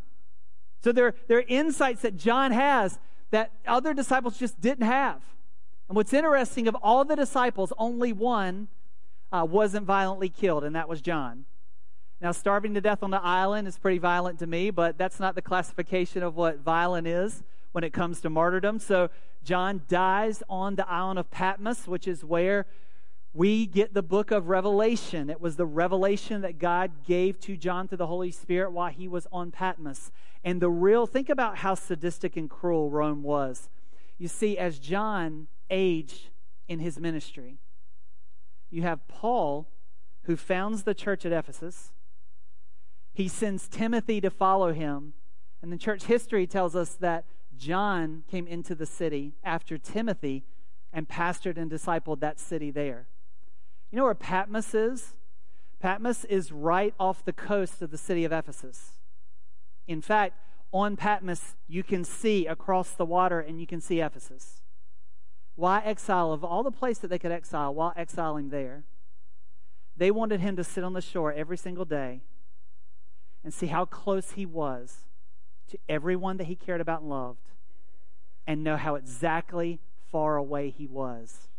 So 0.84 0.92
there, 0.92 1.14
there 1.28 1.38
are 1.38 1.46
insights 1.48 2.02
that 2.02 2.18
John 2.18 2.52
has 2.52 3.00
that 3.32 3.52
other 3.66 3.94
disciples 3.94 4.38
just 4.38 4.60
didn't 4.60 4.86
have. 4.86 5.22
And 5.90 5.96
what's 5.96 6.14
interesting, 6.14 6.68
of 6.68 6.76
all 6.76 7.04
the 7.04 7.16
disciples, 7.16 7.74
only 7.78 8.14
one 8.14 8.68
uh, 9.32 9.46
wasn't 9.50 9.88
violently 9.88 10.30
killed, 10.30 10.64
and 10.64 10.76
that 10.76 10.88
was 10.88 11.02
John. 11.02 11.46
Now, 12.22 12.32
starving 12.32 12.76
to 12.76 12.82
death 12.82 13.02
on 13.02 13.10
the 13.10 13.22
island 13.22 13.68
is 13.68 13.80
pretty 13.80 13.98
violent 13.98 14.38
to 14.40 14.48
me, 14.48 14.70
but 14.70 15.00
that's 15.00 15.20
not 15.20 15.34
the 15.34 15.42
classification 15.42 16.22
of 16.22 16.36
what 16.36 16.60
violent 16.60 17.08
is 17.08 17.44
when 17.72 17.84
it 17.84 17.92
comes 17.92 18.22
to 18.22 18.30
martyrdom. 18.30 18.78
So, 18.78 19.10
John 19.44 19.82
dies 19.88 20.44
on 20.48 20.76
the 20.76 20.88
island 20.88 21.18
of 21.18 21.32
Patmos, 21.32 21.88
which 21.88 22.08
is 22.08 22.24
where 22.24 22.68
we 23.34 23.66
get 23.66 23.94
the 23.94 24.04
book 24.04 24.30
of 24.30 24.50
Revelation. 24.50 25.30
It 25.30 25.42
was 25.42 25.56
the 25.56 25.66
revelation 25.66 26.42
that 26.42 26.60
God 26.60 27.04
gave 27.04 27.40
to 27.42 27.58
John 27.58 27.88
through 27.88 28.00
the 28.00 28.08
Holy 28.08 28.32
Spirit 28.32 28.72
while 28.72 28.92
he 28.92 29.08
was 29.08 29.28
on 29.32 29.50
Patmos. 29.50 30.12
And 30.44 30.62
the 30.62 30.70
real, 30.70 31.08
think 31.08 31.30
about 31.30 31.60
how 31.60 31.74
sadistic 31.74 32.38
and 32.38 32.50
cruel 32.50 32.92
Rome 32.92 33.24
was. 33.24 33.70
You 34.18 34.28
see, 34.28 34.58
as 34.58 34.78
John 34.78 35.48
age 35.70 36.30
in 36.68 36.80
his 36.80 37.00
ministry. 37.00 37.58
You 38.70 38.84
have 38.84 39.08
Paul, 39.08 39.68
who 40.24 40.36
founds 40.36 40.84
the 40.84 40.94
church 40.94 41.26
at 41.26 41.32
Ephesus. 41.32 41.92
He 43.14 43.28
sends 43.28 43.68
Timothy 43.68 44.22
to 44.22 44.30
follow 44.30 44.74
him. 44.74 45.14
And 45.62 45.72
the 45.72 45.78
church 45.78 46.04
history 46.04 46.48
tells 46.48 46.76
us 46.76 46.94
that 46.96 47.26
John 47.58 48.24
came 48.30 48.48
into 48.48 48.76
the 48.76 48.86
city 48.86 49.34
after 49.44 49.78
Timothy 49.78 50.44
and 50.94 51.08
pastored 51.08 51.58
and 51.58 51.70
discipled 51.70 52.20
that 52.22 52.40
city 52.40 52.72
there. 52.72 53.08
You 53.92 53.98
know 53.98 54.06
where 54.06 54.16
Patmos 54.16 54.74
is? 54.74 55.14
Patmos 55.80 56.26
is 56.26 56.52
right 56.52 56.94
off 57.00 57.26
the 57.26 57.34
coast 57.34 57.82
of 57.82 57.92
the 57.92 57.98
city 57.98 58.24
of 58.24 58.32
Ephesus. 58.32 58.94
In 59.88 60.02
fact, 60.02 60.38
on 60.72 60.96
Patmos, 60.96 61.56
you 61.68 61.84
can 61.84 62.04
see 62.04 62.46
across 62.46 62.92
the 62.92 63.06
water 63.06 63.40
and 63.40 63.60
you 63.60 63.66
can 63.66 63.82
see 63.82 64.02
Ephesus. 64.02 64.62
Why 65.60 65.82
exile? 65.84 66.32
Of 66.32 66.46
all 66.46 66.64
the 66.64 66.72
place 66.72 67.00
that 67.00 67.10
they 67.10 67.20
could 67.20 67.34
exile, 67.34 67.74
why 67.74 67.92
exiling 67.98 68.50
there? 68.50 68.86
They 69.98 70.10
wanted 70.10 70.40
him 70.40 70.56
to 70.56 70.64
sit 70.64 70.86
on 70.86 70.94
the 70.94 71.02
shore 71.02 71.34
every 71.34 71.58
single 71.58 71.84
day 71.84 72.22
and 73.44 73.54
see 73.54 73.66
how 73.68 73.84
close 73.84 74.32
he 74.32 74.46
was 74.46 75.00
to 75.68 75.78
everyone 75.90 76.38
that 76.38 76.46
he 76.46 76.56
cared 76.56 76.80
about 76.80 77.02
and 77.02 77.10
loved 77.10 77.52
and 78.48 78.64
know 78.64 78.78
how 78.78 78.96
exactly 78.96 79.82
far 80.10 80.38
away 80.38 80.70
he 80.70 80.88
was 80.88 81.50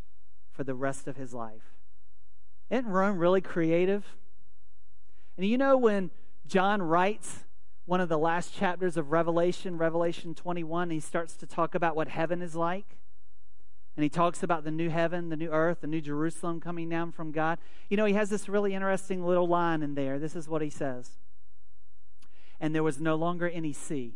for 0.51 0.65
the 0.65 0.75
rest 0.75 1.07
of 1.07 1.19
his 1.19 1.35
life. 1.35 1.75
Isn't 2.71 2.87
Rome 2.87 3.19
really 3.19 3.43
creative? 3.43 4.17
And 5.37 5.45
you 5.45 5.59
know, 5.59 5.77
when 5.77 6.11
John 6.47 6.81
writes 6.81 7.45
one 7.85 8.01
of 8.01 8.09
the 8.09 8.19
last 8.19 8.55
chapters 8.55 8.97
of 8.97 9.13
Revelation, 9.13 9.77
Revelation 9.77 10.35
21, 10.35 10.89
he 10.89 11.01
starts 11.01 11.37
to 11.37 11.47
talk 11.47 11.75
about 11.75 11.95
what 11.95 12.09
heaven 12.09 12.41
is 12.41 12.57
like. 12.57 12.97
And 14.01 14.05
he 14.05 14.09
talks 14.09 14.43
about 14.43 14.65
the 14.65 14.71
new 14.71 14.89
heaven, 14.89 15.29
the 15.29 15.37
new 15.37 15.51
earth, 15.51 15.83
the 15.83 15.87
new 15.87 16.01
Jerusalem 16.01 16.59
coming 16.59 16.89
down 16.89 17.13
from 17.13 17.33
God. 17.33 17.59
You 17.91 17.99
know, 17.99 18.07
he 18.07 18.15
has 18.15 18.31
this 18.31 18.49
really 18.49 18.73
interesting 18.73 19.23
little 19.23 19.47
line 19.47 19.83
in 19.83 19.95
there. 19.95 20.19
This 20.19 20.35
is 20.35 20.49
what 20.49 20.63
he 20.63 20.71
says 20.71 21.19
And 22.59 22.75
there 22.75 22.83
was 22.83 22.99
no 22.99 23.15
longer 23.15 23.47
any 23.47 23.75
sea. 23.75 24.15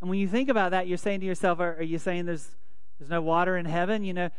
And 0.00 0.10
when 0.10 0.18
you 0.18 0.26
think 0.26 0.48
about 0.48 0.72
that, 0.72 0.88
you're 0.88 0.98
saying 0.98 1.20
to 1.20 1.26
yourself, 1.26 1.60
are, 1.60 1.76
are 1.76 1.84
you 1.84 2.00
saying 2.00 2.26
there's, 2.26 2.48
there's 2.98 3.10
no 3.10 3.22
water 3.22 3.56
in 3.56 3.66
heaven? 3.66 4.02
You 4.02 4.12
know, 4.12 4.30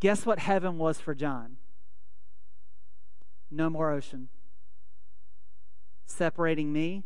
guess 0.00 0.26
what 0.26 0.40
heaven 0.40 0.76
was 0.76 0.98
for 0.98 1.14
John? 1.14 1.56
No 3.48 3.70
more 3.70 3.92
ocean. 3.92 4.26
Separating 6.04 6.72
me 6.72 7.04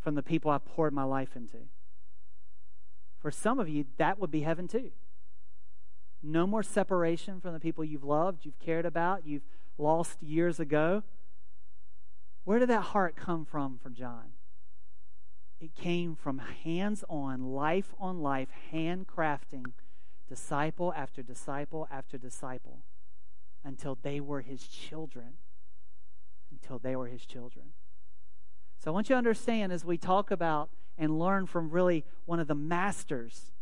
from 0.00 0.14
the 0.14 0.22
people 0.22 0.50
I 0.50 0.56
poured 0.56 0.94
my 0.94 1.04
life 1.04 1.36
into. 1.36 1.58
For 3.18 3.30
some 3.30 3.58
of 3.58 3.68
you, 3.68 3.86
that 3.96 4.18
would 4.18 4.30
be 4.30 4.42
heaven 4.42 4.68
too. 4.68 4.92
No 6.22 6.46
more 6.46 6.62
separation 6.62 7.40
from 7.40 7.52
the 7.52 7.60
people 7.60 7.84
you've 7.84 8.04
loved, 8.04 8.44
you've 8.44 8.58
cared 8.58 8.86
about, 8.86 9.26
you've 9.26 9.46
lost 9.76 10.22
years 10.22 10.58
ago. 10.58 11.02
Where 12.44 12.58
did 12.58 12.68
that 12.70 12.82
heart 12.82 13.14
come 13.16 13.44
from 13.44 13.78
for 13.78 13.90
John? 13.90 14.32
It 15.60 15.74
came 15.74 16.14
from 16.14 16.38
hands 16.38 17.04
on, 17.08 17.52
life 17.52 17.94
on 17.98 18.20
life, 18.20 18.48
handcrafting 18.72 19.72
disciple 20.28 20.92
after 20.96 21.22
disciple 21.22 21.88
after 21.90 22.18
disciple 22.18 22.80
until 23.64 23.98
they 24.02 24.20
were 24.20 24.40
his 24.40 24.66
children. 24.66 25.34
Until 26.50 26.78
they 26.78 26.94
were 26.96 27.08
his 27.08 27.26
children. 27.26 27.66
So 28.78 28.90
I 28.90 28.94
want 28.94 29.08
you 29.08 29.14
to 29.14 29.18
understand 29.18 29.72
as 29.72 29.84
we 29.84 29.98
talk 29.98 30.30
about 30.30 30.70
and 30.98 31.18
learn 31.18 31.46
from 31.46 31.70
really 31.70 32.04
one 32.26 32.40
of 32.40 32.48
the 32.48 32.54
masters 32.54 33.52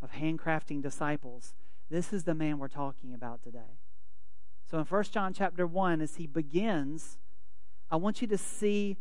of 0.00 0.12
handcrafting 0.12 0.82
disciples, 0.82 1.54
this 1.90 2.12
is 2.12 2.24
the 2.24 2.34
man 2.34 2.58
we're 2.58 2.68
talking 2.68 3.12
about 3.12 3.42
today. 3.42 3.78
So 4.70 4.78
in 4.78 4.86
1 4.86 5.04
John 5.04 5.34
chapter 5.34 5.66
1, 5.66 6.00
as 6.00 6.16
he 6.16 6.26
begins, 6.26 7.18
I 7.90 7.96
want 7.96 8.22
you 8.22 8.28
to 8.28 8.38
see 8.38 8.96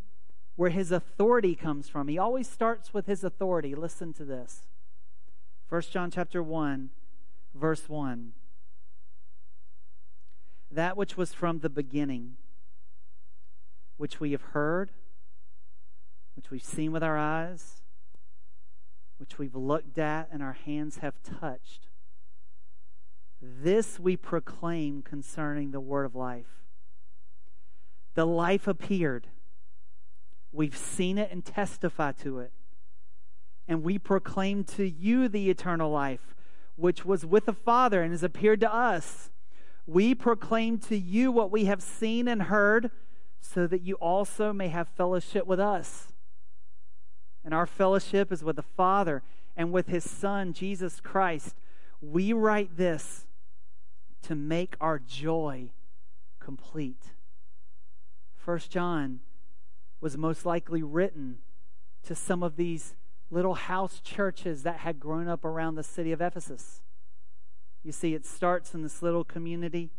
where 0.58 0.70
his 0.70 0.92
authority 0.92 1.56
comes 1.56 1.88
from. 1.88 2.10
He 2.10 2.18
always 2.18 2.50
starts 2.50 2.94
with 2.94 3.08
his 3.08 3.24
authority. 3.24 3.74
Listen 3.74 4.12
to 4.14 4.26
this. 4.26 4.68
1 5.70 5.82
John 5.84 6.12
chapter 6.12 6.44
1, 6.44 6.90
verse 7.56 7.88
1. 7.88 8.34
That 10.70 10.98
which 10.98 11.16
was 11.16 11.34
from 11.34 11.60
the 11.60 11.70
beginning, 11.70 12.34
which 13.96 14.20
we 14.20 14.34
have 14.34 14.42
heard, 14.42 14.92
which 16.42 16.50
we've 16.50 16.64
seen 16.64 16.92
with 16.92 17.04
our 17.04 17.20
eyes, 17.20 17.84
which 19.20 19.38
we've 19.38 19.54
looked 19.54 20.00
at 20.00 20.28
and 20.32 20.42
our 20.42 20.58
hands 20.66 20.98
have 20.98 21.14
touched. 21.22 21.88
This 23.40 24.00
we 24.00 24.18
proclaim 24.18 25.04
concerning 25.04 25.70
the 25.70 25.80
word 25.80 26.04
of 26.04 26.16
life. 26.16 26.64
The 28.16 28.26
life 28.26 28.68
appeared. 28.68 29.28
We've 30.52 30.76
seen 30.76 31.20
it 31.20 31.32
and 31.32 31.46
testify 31.46 32.14
to 32.24 32.40
it. 32.40 32.52
And 33.68 33.84
we 33.84 34.00
proclaim 34.00 34.64
to 34.64 34.90
you 34.90 35.28
the 35.28 35.52
eternal 35.52 35.92
life, 35.92 36.34
which 36.76 37.06
was 37.06 37.24
with 37.24 37.46
the 37.46 37.54
Father 37.54 38.02
and 38.02 38.12
has 38.12 38.24
appeared 38.24 38.62
to 38.62 38.74
us. 38.74 39.30
We 39.86 40.16
proclaim 40.16 40.80
to 40.80 40.98
you 40.98 41.32
what 41.32 41.52
we 41.52 41.66
have 41.66 41.84
seen 41.84 42.28
and 42.28 42.44
heard, 42.44 42.90
so 43.42 43.68
that 43.68 43.82
you 43.82 43.94
also 43.96 44.52
may 44.52 44.70
have 44.70 44.88
fellowship 44.88 45.46
with 45.46 45.60
us. 45.60 46.11
And 47.44 47.54
our 47.54 47.66
fellowship 47.66 48.32
is 48.32 48.44
with 48.44 48.56
the 48.56 48.62
Father 48.62 49.24
and 49.58 49.72
with 49.72 49.88
his 49.88 50.10
Son, 50.10 50.54
Jesus 50.54 51.00
Christ. 51.00 51.56
We 52.02 52.34
write 52.34 52.78
this 52.78 53.26
to 54.24 54.36
make 54.36 54.76
our 54.80 55.00
joy 55.00 55.72
complete. 56.40 57.12
First 58.36 58.72
John 58.72 59.20
was 60.00 60.18
most 60.18 60.46
likely 60.46 60.82
written 60.82 61.40
to 62.04 62.16
some 62.16 62.42
of 62.44 62.56
these 62.56 62.96
little 63.30 63.54
house 63.54 64.00
churches 64.04 64.64
that 64.64 64.80
had 64.80 65.00
grown 65.00 65.28
up 65.28 65.46
around 65.46 65.76
the 65.76 65.84
city 65.84 66.12
of 66.12 66.22
Ephesus. 66.22 66.82
You 67.84 67.92
see, 67.92 68.14
it 68.14 68.26
starts 68.26 68.74
in 68.74 68.84
this 68.84 69.02
little 69.02 69.24
community 69.24 69.90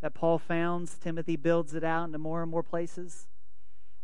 that 0.00 0.14
Paul 0.14 0.38
founds. 0.38 0.96
Timothy 0.98 1.36
builds 1.36 1.74
it 1.74 1.82
out 1.82 2.04
into 2.04 2.18
more 2.18 2.42
and 2.42 2.50
more 2.50 2.62
places. 2.62 3.26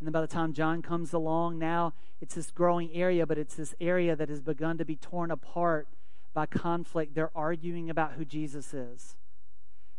And 0.00 0.06
then 0.06 0.12
by 0.12 0.22
the 0.22 0.26
time 0.26 0.54
John 0.54 0.80
comes 0.80 1.12
along, 1.12 1.58
now 1.58 1.92
it's 2.22 2.34
this 2.34 2.50
growing 2.50 2.90
area, 2.94 3.26
but 3.26 3.36
it's 3.38 3.54
this 3.54 3.74
area 3.80 4.16
that 4.16 4.30
has 4.30 4.40
begun 4.40 4.78
to 4.78 4.84
be 4.84 4.96
torn 4.96 5.30
apart 5.30 5.88
by 6.32 6.46
conflict. 6.46 7.14
They're 7.14 7.30
arguing 7.34 7.90
about 7.90 8.12
who 8.12 8.24
Jesus 8.24 8.72
is. 8.72 9.14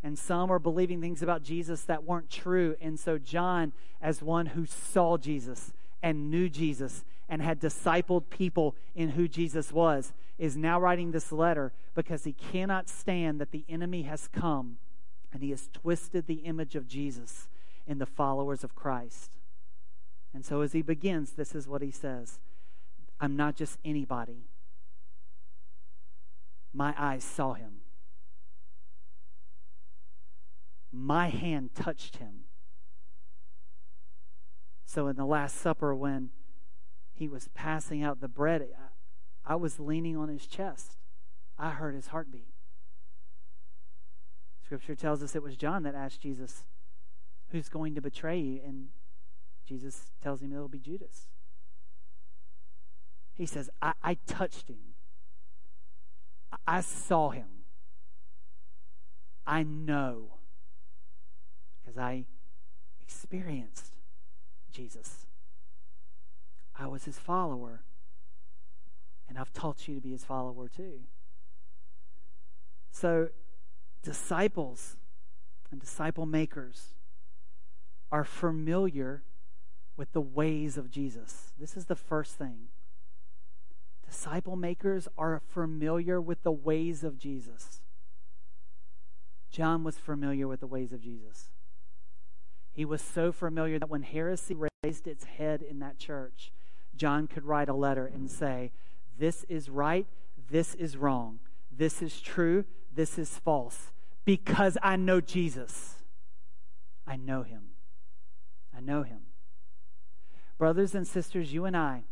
And 0.03 0.17
some 0.17 0.51
are 0.51 0.57
believing 0.57 1.01
things 1.01 1.21
about 1.21 1.43
Jesus 1.43 1.83
that 1.83 2.03
weren't 2.03 2.31
true. 2.31 2.75
And 2.81 2.99
so, 2.99 3.19
John, 3.19 3.73
as 4.01 4.23
one 4.23 4.47
who 4.47 4.65
saw 4.65 5.17
Jesus 5.17 5.71
and 6.01 6.31
knew 6.31 6.49
Jesus 6.49 7.05
and 7.29 7.39
had 7.39 7.59
discipled 7.59 8.31
people 8.31 8.75
in 8.95 9.09
who 9.09 9.27
Jesus 9.27 9.71
was, 9.71 10.13
is 10.39 10.57
now 10.57 10.79
writing 10.79 11.11
this 11.11 11.31
letter 11.31 11.71
because 11.93 12.23
he 12.23 12.33
cannot 12.33 12.89
stand 12.89 13.39
that 13.39 13.51
the 13.51 13.65
enemy 13.69 14.01
has 14.03 14.27
come 14.27 14.77
and 15.31 15.43
he 15.43 15.51
has 15.51 15.69
twisted 15.71 16.25
the 16.25 16.41
image 16.45 16.75
of 16.75 16.87
Jesus 16.87 17.47
in 17.85 17.99
the 17.99 18.07
followers 18.07 18.63
of 18.63 18.73
Christ. 18.73 19.37
And 20.33 20.45
so, 20.45 20.61
as 20.61 20.73
he 20.73 20.81
begins, 20.81 21.31
this 21.31 21.53
is 21.53 21.67
what 21.67 21.81
he 21.81 21.91
says 21.91 22.39
I'm 23.19 23.35
not 23.35 23.55
just 23.55 23.77
anybody. 23.83 24.47
My 26.73 26.93
eyes 26.97 27.23
saw 27.23 27.53
him. 27.53 27.81
My 30.91 31.29
hand 31.29 31.75
touched 31.75 32.17
him. 32.17 32.45
So, 34.85 35.07
in 35.07 35.15
the 35.15 35.25
Last 35.25 35.57
Supper, 35.57 35.93
when 35.93 36.29
he 37.13 37.27
was 37.27 37.49
passing 37.53 38.03
out 38.03 38.21
the 38.21 38.27
bread, 38.27 38.67
I 39.45 39.55
was 39.55 39.79
leaning 39.79 40.17
on 40.17 40.29
his 40.29 40.47
chest. 40.47 40.97
I 41.57 41.71
heard 41.71 41.93
his 41.93 42.07
heartbeat. 42.07 42.47
Scripture 44.65 44.95
tells 44.95 45.21
us 45.21 45.35
it 45.35 45.43
was 45.43 45.57
John 45.57 45.83
that 45.83 45.95
asked 45.95 46.21
Jesus, 46.21 46.63
Who's 47.49 47.67
going 47.67 47.93
to 47.95 48.01
betray 48.01 48.39
you? 48.39 48.61
And 48.65 48.87
Jesus 49.65 50.11
tells 50.21 50.41
him 50.41 50.51
it'll 50.51 50.67
be 50.67 50.79
Judas. 50.79 51.27
He 53.33 53.45
says, 53.45 53.69
I, 53.81 53.93
I 54.03 54.17
touched 54.27 54.67
him. 54.69 54.79
I 56.67 56.81
saw 56.81 57.29
him. 57.29 57.47
I 59.47 59.63
know 59.63 60.35
because 61.81 61.97
I 61.97 62.25
experienced 63.01 63.93
Jesus. 64.71 65.25
I 66.77 66.87
was 66.87 67.05
his 67.05 67.17
follower. 67.17 67.83
And 69.27 69.37
I've 69.37 69.53
taught 69.53 69.87
you 69.87 69.95
to 69.95 70.01
be 70.01 70.11
his 70.11 70.23
follower 70.23 70.67
too. 70.67 71.01
So, 72.91 73.29
disciples 74.03 74.97
and 75.71 75.79
disciple 75.79 76.25
makers 76.25 76.95
are 78.11 78.25
familiar 78.25 79.23
with 80.01 80.13
the 80.13 80.19
ways 80.19 80.79
of 80.79 80.89
Jesus. 80.89 81.51
This 81.59 81.77
is 81.77 81.85
the 81.85 81.95
first 81.95 82.35
thing. 82.35 82.69
Disciple 84.03 84.55
makers 84.55 85.07
are 85.15 85.39
familiar 85.53 86.19
with 86.19 86.41
the 86.41 86.51
ways 86.51 87.03
of 87.03 87.19
Jesus. 87.19 87.81
John 89.51 89.83
was 89.83 89.99
familiar 89.99 90.47
with 90.47 90.59
the 90.59 90.65
ways 90.65 90.91
of 90.91 91.03
Jesus. 91.03 91.51
He 92.73 92.83
was 92.83 92.99
so 92.99 93.31
familiar 93.31 93.77
that 93.77 93.91
when 93.91 94.01
heresy 94.01 94.55
raised 94.83 95.05
its 95.05 95.25
head 95.25 95.61
in 95.61 95.77
that 95.81 95.99
church, 95.99 96.51
John 96.95 97.27
could 97.27 97.45
write 97.45 97.69
a 97.69 97.75
letter 97.75 98.07
and 98.07 98.27
say, 98.27 98.71
This 99.19 99.43
is 99.49 99.69
right, 99.69 100.07
this 100.49 100.73
is 100.73 100.97
wrong, 100.97 101.37
this 101.71 102.01
is 102.01 102.19
true, 102.19 102.65
this 102.91 103.19
is 103.19 103.37
false, 103.37 103.91
because 104.25 104.79
I 104.81 104.95
know 104.95 105.21
Jesus. 105.21 105.97
I 107.05 107.17
know 107.17 107.43
him. 107.43 107.75
I 108.75 108.79
know 108.79 109.03
him. 109.03 109.19
Brothers 110.61 110.93
and 110.93 111.07
sisters, 111.07 111.51
you 111.51 111.65
and 111.65 111.75
I, 111.75 112.03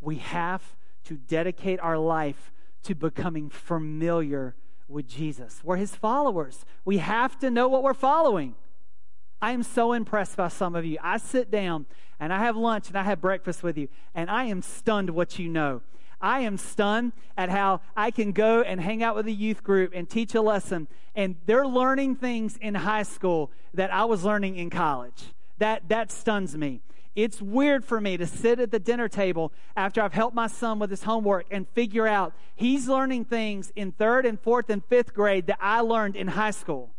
we 0.00 0.16
have 0.16 0.74
to 1.04 1.14
dedicate 1.14 1.78
our 1.78 1.96
life 1.96 2.50
to 2.82 2.96
becoming 2.96 3.50
familiar 3.50 4.56
with 4.88 5.06
Jesus. 5.06 5.60
We're 5.62 5.76
his 5.76 5.94
followers. 5.94 6.66
We 6.84 6.98
have 6.98 7.38
to 7.38 7.48
know 7.48 7.68
what 7.68 7.84
we're 7.84 7.94
following. 7.94 8.56
I 9.40 9.52
am 9.52 9.62
so 9.62 9.92
impressed 9.92 10.36
by 10.36 10.48
some 10.48 10.74
of 10.74 10.84
you. 10.84 10.98
I 11.00 11.18
sit 11.18 11.48
down 11.48 11.86
and 12.18 12.32
I 12.32 12.40
have 12.40 12.56
lunch 12.56 12.88
and 12.88 12.98
I 12.98 13.04
have 13.04 13.20
breakfast 13.20 13.62
with 13.62 13.78
you, 13.78 13.86
and 14.12 14.28
I 14.28 14.46
am 14.46 14.60
stunned 14.60 15.10
what 15.10 15.38
you 15.38 15.48
know. 15.48 15.82
I 16.20 16.40
am 16.40 16.56
stunned 16.56 17.12
at 17.36 17.48
how 17.48 17.80
I 17.96 18.10
can 18.10 18.32
go 18.32 18.62
and 18.62 18.80
hang 18.80 19.04
out 19.04 19.14
with 19.14 19.28
a 19.28 19.32
youth 19.32 19.62
group 19.62 19.92
and 19.94 20.10
teach 20.10 20.34
a 20.34 20.42
lesson, 20.42 20.88
and 21.14 21.36
they're 21.46 21.64
learning 21.64 22.16
things 22.16 22.56
in 22.56 22.74
high 22.74 23.04
school 23.04 23.52
that 23.72 23.94
I 23.94 24.04
was 24.04 24.24
learning 24.24 24.56
in 24.56 24.68
college. 24.68 25.26
That, 25.58 25.88
that 25.90 26.10
stuns 26.10 26.56
me. 26.56 26.80
It's 27.16 27.40
weird 27.40 27.82
for 27.82 27.98
me 27.98 28.18
to 28.18 28.26
sit 28.26 28.60
at 28.60 28.70
the 28.70 28.78
dinner 28.78 29.08
table 29.08 29.50
after 29.74 30.02
I've 30.02 30.12
helped 30.12 30.36
my 30.36 30.48
son 30.48 30.78
with 30.78 30.90
his 30.90 31.04
homework 31.04 31.46
and 31.50 31.66
figure 31.70 32.06
out 32.06 32.34
he's 32.54 32.88
learning 32.88 33.24
things 33.24 33.72
in 33.74 33.92
third 33.92 34.26
and 34.26 34.38
fourth 34.38 34.68
and 34.68 34.84
fifth 34.84 35.14
grade 35.14 35.46
that 35.46 35.56
I 35.58 35.80
learned 35.80 36.14
in 36.14 36.28
high 36.28 36.50
school. 36.50 36.90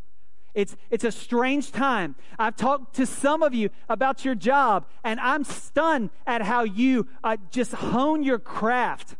It's, 0.55 0.75
it's 0.89 1.03
a 1.03 1.11
strange 1.11 1.71
time. 1.71 2.15
I've 2.39 2.55
talked 2.55 2.95
to 2.95 3.05
some 3.05 3.43
of 3.43 3.53
you 3.53 3.69
about 3.87 4.25
your 4.25 4.33
job, 4.33 4.87
and 5.03 5.19
I'm 5.19 5.43
stunned 5.43 6.09
at 6.25 6.41
how 6.41 6.63
you 6.63 7.07
uh, 7.23 7.37
just 7.51 7.73
hone 7.73 8.23
your 8.23 8.39
craft 8.39 9.15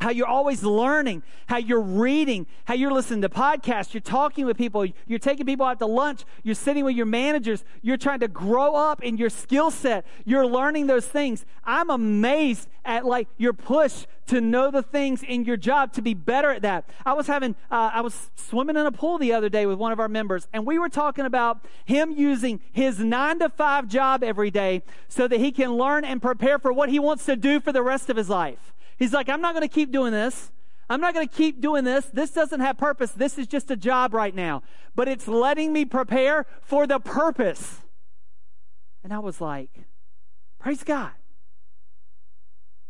how 0.00 0.10
you're 0.10 0.26
always 0.26 0.62
learning, 0.62 1.22
how 1.46 1.58
you're 1.58 1.80
reading, 1.80 2.46
how 2.64 2.74
you're 2.74 2.92
listening 2.92 3.20
to 3.22 3.28
podcasts, 3.28 3.92
you're 3.92 4.00
talking 4.00 4.46
with 4.46 4.56
people, 4.56 4.86
you're 5.06 5.18
taking 5.18 5.44
people 5.44 5.66
out 5.66 5.78
to 5.78 5.86
lunch, 5.86 6.24
you're 6.42 6.54
sitting 6.54 6.84
with 6.84 6.96
your 6.96 7.06
managers, 7.06 7.64
you're 7.82 7.98
trying 7.98 8.20
to 8.20 8.28
grow 8.28 8.74
up 8.74 9.02
in 9.02 9.16
your 9.16 9.30
skill 9.30 9.70
set, 9.70 10.06
you're 10.24 10.46
learning 10.46 10.86
those 10.86 11.06
things. 11.06 11.44
I'm 11.64 11.90
amazed 11.90 12.68
at 12.84 13.04
like 13.04 13.28
your 13.36 13.52
push 13.52 14.06
to 14.26 14.40
know 14.40 14.70
the 14.70 14.82
things 14.82 15.22
in 15.22 15.44
your 15.44 15.56
job 15.56 15.92
to 15.92 16.00
be 16.00 16.14
better 16.14 16.50
at 16.50 16.62
that. 16.62 16.88
I 17.04 17.12
was 17.12 17.26
having, 17.26 17.54
uh, 17.70 17.90
I 17.92 18.00
was 18.00 18.30
swimming 18.36 18.76
in 18.76 18.86
a 18.86 18.92
pool 18.92 19.18
the 19.18 19.32
other 19.32 19.48
day 19.48 19.66
with 19.66 19.76
one 19.76 19.92
of 19.92 20.00
our 20.00 20.08
members, 20.08 20.48
and 20.52 20.64
we 20.64 20.78
were 20.78 20.88
talking 20.88 21.26
about 21.26 21.66
him 21.84 22.12
using 22.12 22.60
his 22.72 23.00
nine 23.00 23.38
to 23.40 23.50
five 23.50 23.86
job 23.86 24.22
every 24.22 24.50
day 24.50 24.82
so 25.08 25.28
that 25.28 25.40
he 25.40 25.52
can 25.52 25.74
learn 25.74 26.04
and 26.04 26.22
prepare 26.22 26.58
for 26.58 26.72
what 26.72 26.88
he 26.88 26.98
wants 26.98 27.26
to 27.26 27.36
do 27.36 27.60
for 27.60 27.72
the 27.72 27.82
rest 27.82 28.08
of 28.08 28.16
his 28.16 28.30
life. 28.30 28.72
He's 29.00 29.14
like, 29.14 29.28
I'm 29.28 29.40
not 29.40 29.54
going 29.54 29.66
to 29.66 29.74
keep 29.74 29.90
doing 29.90 30.12
this. 30.12 30.52
I'm 30.90 31.00
not 31.00 31.14
going 31.14 31.26
to 31.26 31.34
keep 31.34 31.60
doing 31.60 31.84
this. 31.84 32.04
This 32.06 32.30
doesn't 32.30 32.60
have 32.60 32.76
purpose. 32.76 33.10
This 33.12 33.38
is 33.38 33.46
just 33.46 33.70
a 33.70 33.76
job 33.76 34.12
right 34.12 34.34
now. 34.34 34.62
But 34.94 35.08
it's 35.08 35.26
letting 35.26 35.72
me 35.72 35.86
prepare 35.86 36.46
for 36.60 36.86
the 36.86 37.00
purpose. 37.00 37.78
And 39.02 39.12
I 39.12 39.18
was 39.18 39.40
like, 39.40 39.70
praise 40.58 40.84
God. 40.84 41.12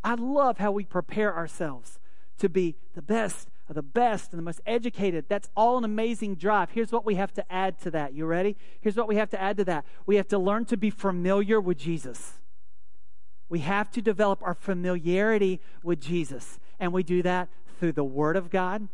I 0.02 0.14
love 0.14 0.58
how 0.58 0.72
we 0.72 0.84
prepare 0.84 1.34
ourselves 1.34 2.00
to 2.38 2.48
be 2.48 2.74
the 2.94 3.02
best 3.02 3.48
of 3.68 3.76
the 3.76 3.82
best 3.82 4.32
and 4.32 4.38
the 4.40 4.42
most 4.42 4.60
educated. 4.66 5.26
That's 5.28 5.48
all 5.54 5.78
an 5.78 5.84
amazing 5.84 6.34
drive. 6.34 6.70
Here's 6.70 6.90
what 6.90 7.06
we 7.06 7.14
have 7.14 7.32
to 7.34 7.52
add 7.52 7.80
to 7.82 7.90
that. 7.92 8.14
You 8.14 8.26
ready? 8.26 8.56
Here's 8.80 8.96
what 8.96 9.06
we 9.06 9.14
have 9.14 9.30
to 9.30 9.40
add 9.40 9.58
to 9.58 9.64
that. 9.66 9.84
We 10.06 10.16
have 10.16 10.26
to 10.28 10.38
learn 10.38 10.64
to 10.66 10.76
be 10.76 10.90
familiar 10.90 11.60
with 11.60 11.78
Jesus. 11.78 12.39
We 13.50 13.58
have 13.58 13.90
to 13.90 14.00
develop 14.00 14.40
our 14.42 14.54
familiarity 14.54 15.60
with 15.82 16.00
Jesus. 16.00 16.58
And 16.78 16.92
we 16.92 17.02
do 17.02 17.20
that 17.22 17.48
through 17.78 17.92
the 17.92 18.04
Word 18.04 18.36
of 18.36 18.48
God. 18.48 18.88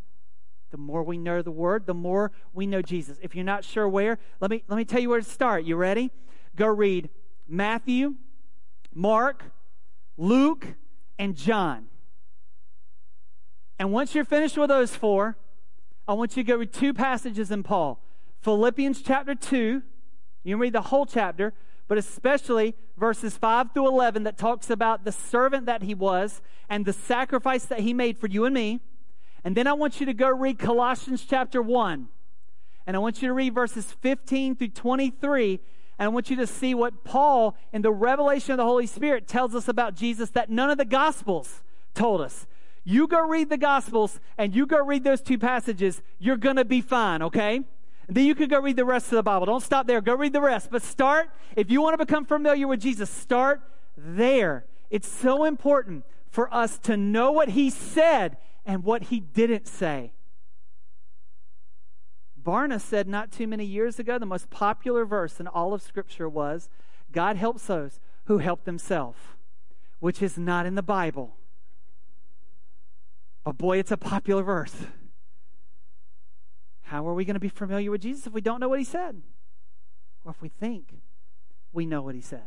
The 0.71 0.79
more 0.79 1.05
we 1.05 1.19
know 1.19 1.43
the 1.43 1.53
Word, 1.53 1.87
the 1.87 1.95
more 1.95 2.33
we 2.53 2.67
know 2.67 2.83
Jesus. 2.83 3.19
If 3.23 3.37
you're 3.37 3.45
not 3.45 3.65
sure 3.65 3.89
where, 3.89 4.19
let 4.41 4.51
me, 4.51 4.65
let 4.67 4.77
me 4.77 4.85
tell 4.85 4.99
you 4.99 5.11
where 5.11 5.21
to 5.21 5.25
start. 5.25 5.65
You 5.65 5.77
ready? 5.77 6.11
Go 6.57 6.67
read 6.67 7.11
Matthew, 7.47 8.15
Mark, 8.93 9.45
Luke, 10.17 10.67
and 11.19 11.37
John. 11.37 11.87
And 13.79 13.93
once 13.93 14.15
you're 14.15 14.25
finished 14.25 14.57
with 14.57 14.71
those 14.71 14.97
four, 14.97 15.37
I 16.09 16.15
want 16.15 16.37
you 16.37 16.43
to 16.43 16.47
go 16.51 16.57
read 16.57 16.73
two 16.73 16.95
passages 16.95 17.51
in 17.51 17.63
Paul 17.63 18.01
Philippians 18.41 19.03
chapter 19.03 19.35
2. 19.35 19.83
You 20.45 20.55
can 20.55 20.61
read 20.61 20.73
the 20.73 20.81
whole 20.81 21.05
chapter, 21.05 21.53
but 21.89 21.99
especially 21.99 22.75
verses 22.97 23.37
5 23.37 23.73
through 23.73 23.89
11 23.89 24.25
that 24.25 24.37
talks 24.37 24.71
about 24.71 25.05
the 25.05 25.13
servant 25.13 25.67
that 25.67 25.83
he 25.83 25.95
was 25.95 26.41
and 26.69 26.85
the 26.85 26.93
sacrifice 26.93 27.65
that 27.67 27.81
he 27.81 27.95
made 27.95 28.19
for 28.19 28.27
you 28.27 28.45
and 28.45 28.55
me. 28.55 28.81
And 29.45 29.57
then 29.57 29.67
I 29.67 29.73
want 29.73 30.01
you 30.01 30.07
to 30.07 30.15
go 30.15 30.29
read 30.29 30.59
Colossians 30.59 31.25
chapter 31.25 31.63
1. 31.63 32.09
And 32.87 32.97
I 32.97 32.99
want 32.99 33.23
you 33.23 33.29
to 33.29 33.35
read 33.35 33.55
verses 33.55 33.93
15 34.01 34.57
through 34.57 34.69
23. 34.69 35.61
And 35.99 36.07
I 36.07 36.09
want 36.09 36.31
you 36.31 36.37
to 36.37 36.47
see 36.47 36.75
what 36.75 37.05
Paul, 37.05 37.57
in 37.73 37.83
the 37.83 37.93
revelation 37.93 38.53
of 38.53 38.59
the 38.59 38.65
Holy 38.65 38.87
Spirit, 38.87 39.29
tells 39.29 39.55
us 39.55 39.69
about 39.69 39.95
Jesus 39.95 40.31
that 40.31 40.51
none 40.51 40.71
of 40.71 40.79
the 40.79 40.85
Gospels 40.85 41.63
told 41.95 42.21
us. 42.21 42.47
You 42.85 43.09
go 43.09 43.27
read 43.27 43.49
the 43.49 43.57
Gospels 43.57 44.21
and 44.37 44.55
you 44.55 44.67
go 44.67 44.85
read 44.85 45.05
those 45.05 45.21
two 45.21 45.39
passages, 45.39 46.03
you're 46.19 46.37
going 46.37 46.57
to 46.57 46.65
be 46.65 46.81
fine, 46.81 47.23
okay? 47.23 47.63
And 48.09 48.17
then 48.17 48.25
you 48.25 48.35
can 48.35 48.49
go 48.49 48.61
read 48.61 48.77
the 48.77 48.85
rest 48.85 49.07
of 49.07 49.17
the 49.17 49.23
Bible. 49.23 49.47
Don't 49.47 49.63
stop 49.63 49.87
there. 49.87 50.01
Go 50.01 50.15
read 50.15 50.33
the 50.33 50.41
rest. 50.41 50.69
But 50.71 50.83
start, 50.83 51.29
if 51.57 51.71
you 51.71 51.83
want 51.83 51.99
to 51.99 52.05
become 52.05 52.25
familiar 52.25 52.69
with 52.69 52.81
Jesus, 52.81 53.11
start 53.11 53.61
there. 53.97 54.67
It's 54.91 55.09
so 55.09 55.45
important 55.45 56.05
for 56.29 56.53
us 56.55 56.79
to 56.81 56.97
know 56.97 57.33
what 57.33 57.51
he 57.51 57.71
said 57.71 58.37
and 58.65 58.85
what 58.85 59.05
he 59.05 59.21
didn't 59.21 59.67
say. 59.67 60.13
Barna 62.41 62.81
said 62.81 63.09
not 63.09 63.33
too 63.33 63.49
many 63.49 63.65
years 63.65 63.99
ago, 63.99 64.19
the 64.19 64.27
most 64.27 64.51
popular 64.51 65.05
verse 65.05 65.41
in 65.41 65.49
all 65.49 65.75
of 65.75 65.83
Scripture 65.83 66.29
was 66.29 66.69
God 67.11 67.37
helps 67.37 67.67
those 67.67 67.99
who 68.27 68.39
help 68.39 68.65
themselves, 68.65 69.19
which 69.99 70.23
is 70.23 70.39
not 70.39 70.65
in 70.65 70.77
the 70.77 70.83
Bible. 70.83 71.37
But 73.45 73.59
boy, 73.59 73.79
it's 73.79 73.91
a 73.91 73.97
popular 73.97 74.45
verse. 74.45 74.75
How 76.87 77.07
are 77.09 77.15
we 77.15 77.25
going 77.25 77.35
to 77.35 77.41
be 77.41 77.49
familiar 77.49 77.91
with 77.91 78.03
Jesus 78.03 78.29
if 78.29 78.33
we 78.33 78.41
don't 78.41 78.61
know 78.61 78.69
what 78.69 78.79
he 78.79 78.85
said? 78.85 79.21
Or 80.25 80.31
if 80.31 80.41
we 80.41 80.49
think 80.49 80.95
we 81.73 81.85
know 81.85 82.01
what 82.01 82.15
he 82.15 82.21
said? 82.21 82.45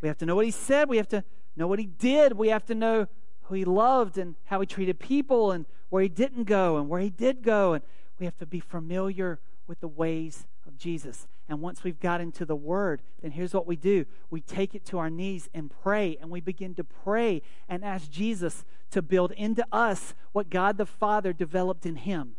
We 0.00 0.06
have 0.06 0.16
to 0.18 0.26
know 0.26 0.36
what 0.36 0.44
he 0.44 0.52
said. 0.52 0.88
We 0.88 0.96
have 0.96 1.08
to 1.08 1.24
know 1.56 1.66
what 1.66 1.80
he 1.80 1.86
did. 1.86 2.34
We 2.34 2.48
have 2.50 2.64
to 2.66 2.74
know 2.74 3.08
who 3.42 3.54
he 3.56 3.64
loved 3.64 4.16
and 4.16 4.36
how 4.44 4.60
he 4.60 4.66
treated 4.66 5.00
people 5.00 5.50
and 5.50 5.66
where 5.88 6.04
he 6.04 6.08
didn't 6.08 6.44
go 6.44 6.76
and 6.76 6.88
where 6.88 7.00
he 7.00 7.10
did 7.10 7.42
go. 7.42 7.72
And 7.72 7.82
we 8.20 8.26
have 8.26 8.36
to 8.38 8.46
be 8.46 8.60
familiar 8.60 9.40
with 9.66 9.80
the 9.80 9.88
ways 9.88 10.46
of 10.64 10.78
Jesus. 10.78 11.26
And 11.48 11.60
once 11.60 11.82
we've 11.82 11.98
got 11.98 12.20
into 12.20 12.44
the 12.44 12.54
Word, 12.54 13.02
then 13.22 13.32
here's 13.32 13.52
what 13.52 13.66
we 13.66 13.74
do 13.74 14.06
we 14.30 14.40
take 14.40 14.76
it 14.76 14.84
to 14.86 14.98
our 14.98 15.10
knees 15.10 15.48
and 15.52 15.68
pray, 15.82 16.16
and 16.20 16.30
we 16.30 16.40
begin 16.40 16.76
to 16.76 16.84
pray 16.84 17.42
and 17.68 17.84
ask 17.84 18.08
Jesus 18.08 18.64
to 18.92 19.02
build 19.02 19.32
into 19.32 19.66
us 19.72 20.14
what 20.30 20.48
God 20.48 20.78
the 20.78 20.86
Father 20.86 21.32
developed 21.32 21.84
in 21.86 21.96
Him 21.96 22.36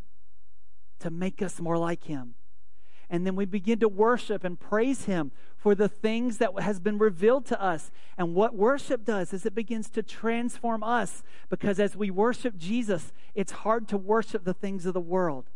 to 1.02 1.10
make 1.10 1.42
us 1.42 1.60
more 1.60 1.78
like 1.78 2.06
him. 2.06 2.36
And 3.10 3.26
then 3.26 3.36
we 3.36 3.46
begin 3.46 3.80
to 3.80 3.90
worship 3.90 4.46
and 4.46 4.58
praise 4.58 5.04
him 5.04 5.32
for 5.58 5.76
the 5.76 5.90
things 5.90 6.38
that 6.38 6.58
has 6.62 6.80
been 6.80 6.98
revealed 6.98 7.46
to 7.48 7.62
us. 7.62 7.92
And 8.18 8.34
what 8.34 8.56
worship 8.56 9.04
does 9.04 9.34
is 9.34 9.46
it 9.46 9.54
begins 9.54 9.90
to 9.92 10.02
transform 10.02 10.82
us 10.82 11.22
because 11.50 11.78
as 11.78 11.96
we 11.96 12.10
worship 12.10 12.58
Jesus, 12.58 13.12
it's 13.36 13.52
hard 13.52 13.90
to 13.90 13.98
worship 13.98 14.46
the 14.46 14.54
things 14.54 14.86
of 14.86 14.94
the 14.94 15.02
world. 15.02 15.50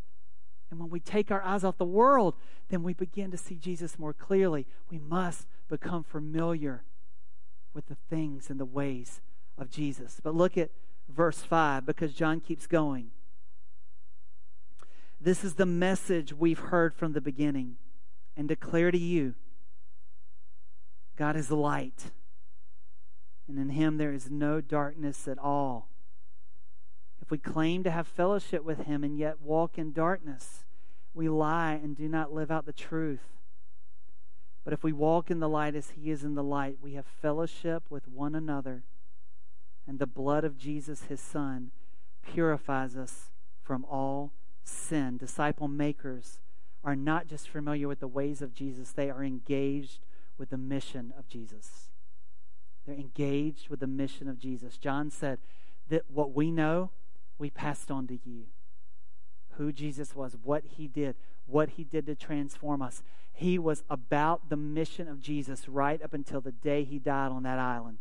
And 0.69 0.79
when 0.81 0.89
we 0.89 0.99
take 0.99 1.31
our 1.31 1.41
eyes 1.43 1.63
off 1.63 1.77
the 1.77 1.85
world, 1.85 2.35
then 2.69 2.83
we 2.83 2.93
begin 2.93 3.31
to 3.31 3.37
see 3.37 3.55
Jesus 3.55 3.97
more 3.97 4.13
clearly. 4.13 4.67
We 4.91 4.99
must 4.99 5.47
become 5.69 6.03
familiar 6.03 6.83
with 7.73 7.85
the 7.85 7.97
things 8.09 8.49
and 8.49 8.59
the 8.59 8.65
ways 8.65 9.21
of 9.57 9.69
Jesus. 9.69 10.19
But 10.21 10.35
look 10.35 10.57
at 10.57 10.71
verse 11.07 11.41
5 11.41 11.85
because 11.85 12.13
John 12.13 12.41
keeps 12.41 12.67
going. 12.67 13.11
This 15.25 15.43
is 15.43 15.55
the 15.55 15.65
message 15.65 16.33
we've 16.33 16.59
heard 16.59 16.93
from 16.93 17.13
the 17.13 17.19
beginning 17.19 17.77
and 18.37 18.47
declare 18.47 18.91
to 18.91 18.97
you 18.97 19.33
God 21.15 21.35
is 21.35 21.49
light, 21.49 22.11
and 23.47 23.57
in 23.57 23.69
him 23.69 23.97
there 23.97 24.13
is 24.13 24.29
no 24.29 24.61
darkness 24.61 25.27
at 25.27 25.39
all. 25.39 25.89
If 27.23 27.31
we 27.31 27.39
claim 27.39 27.83
to 27.85 27.89
have 27.89 28.05
fellowship 28.05 28.63
with 28.63 28.85
him 28.85 29.03
and 29.03 29.17
yet 29.17 29.41
walk 29.41 29.79
in 29.79 29.93
darkness, 29.93 30.63
we 31.15 31.27
lie 31.27 31.73
and 31.73 31.97
do 31.97 32.07
not 32.07 32.31
live 32.31 32.51
out 32.51 32.67
the 32.67 32.71
truth. 32.71 33.25
But 34.63 34.73
if 34.73 34.83
we 34.83 34.93
walk 34.93 35.31
in 35.31 35.39
the 35.39 35.49
light 35.49 35.73
as 35.73 35.89
he 35.89 36.11
is 36.11 36.23
in 36.23 36.35
the 36.35 36.43
light, 36.43 36.77
we 36.83 36.93
have 36.93 37.05
fellowship 37.19 37.81
with 37.89 38.07
one 38.07 38.35
another, 38.35 38.83
and 39.87 39.97
the 39.97 40.05
blood 40.05 40.43
of 40.43 40.55
Jesus, 40.55 41.05
his 41.05 41.19
son, 41.19 41.71
purifies 42.21 42.95
us 42.95 43.31
from 43.63 43.85
all 43.85 44.31
sin. 44.67 45.17
Disciple 45.17 45.67
makers 45.67 46.39
are 46.83 46.95
not 46.95 47.27
just 47.27 47.49
familiar 47.49 47.87
with 47.87 47.99
the 47.99 48.07
ways 48.07 48.41
of 48.41 48.53
Jesus, 48.53 48.91
they 48.91 49.09
are 49.09 49.23
engaged 49.23 49.99
with 50.37 50.49
the 50.49 50.57
mission 50.57 51.13
of 51.17 51.27
Jesus. 51.27 51.89
They're 52.85 52.95
engaged 52.95 53.69
with 53.69 53.79
the 53.79 53.87
mission 53.87 54.27
of 54.27 54.37
Jesus. 54.37 54.77
John 54.77 55.09
said 55.09 55.39
that 55.89 56.03
what 56.07 56.33
we 56.33 56.51
know, 56.51 56.91
we 57.39 57.49
passed 57.49 57.89
on 57.89 58.07
to 58.07 58.19
you. 58.23 58.45
Who 59.57 59.71
Jesus 59.71 60.15
was, 60.15 60.37
what 60.43 60.63
he 60.77 60.87
did, 60.87 61.15
what 61.47 61.71
he 61.71 61.83
did 61.83 62.05
to 62.05 62.15
transform 62.15 62.81
us. 62.81 63.01
He 63.33 63.57
was 63.57 63.83
about 63.89 64.49
the 64.49 64.57
mission 64.57 65.07
of 65.07 65.19
Jesus 65.19 65.67
right 65.67 66.01
up 66.01 66.13
until 66.13 66.41
the 66.41 66.51
day 66.51 66.83
he 66.83 66.99
died 66.99 67.31
on 67.31 67.43
that 67.43 67.59
island. 67.59 67.97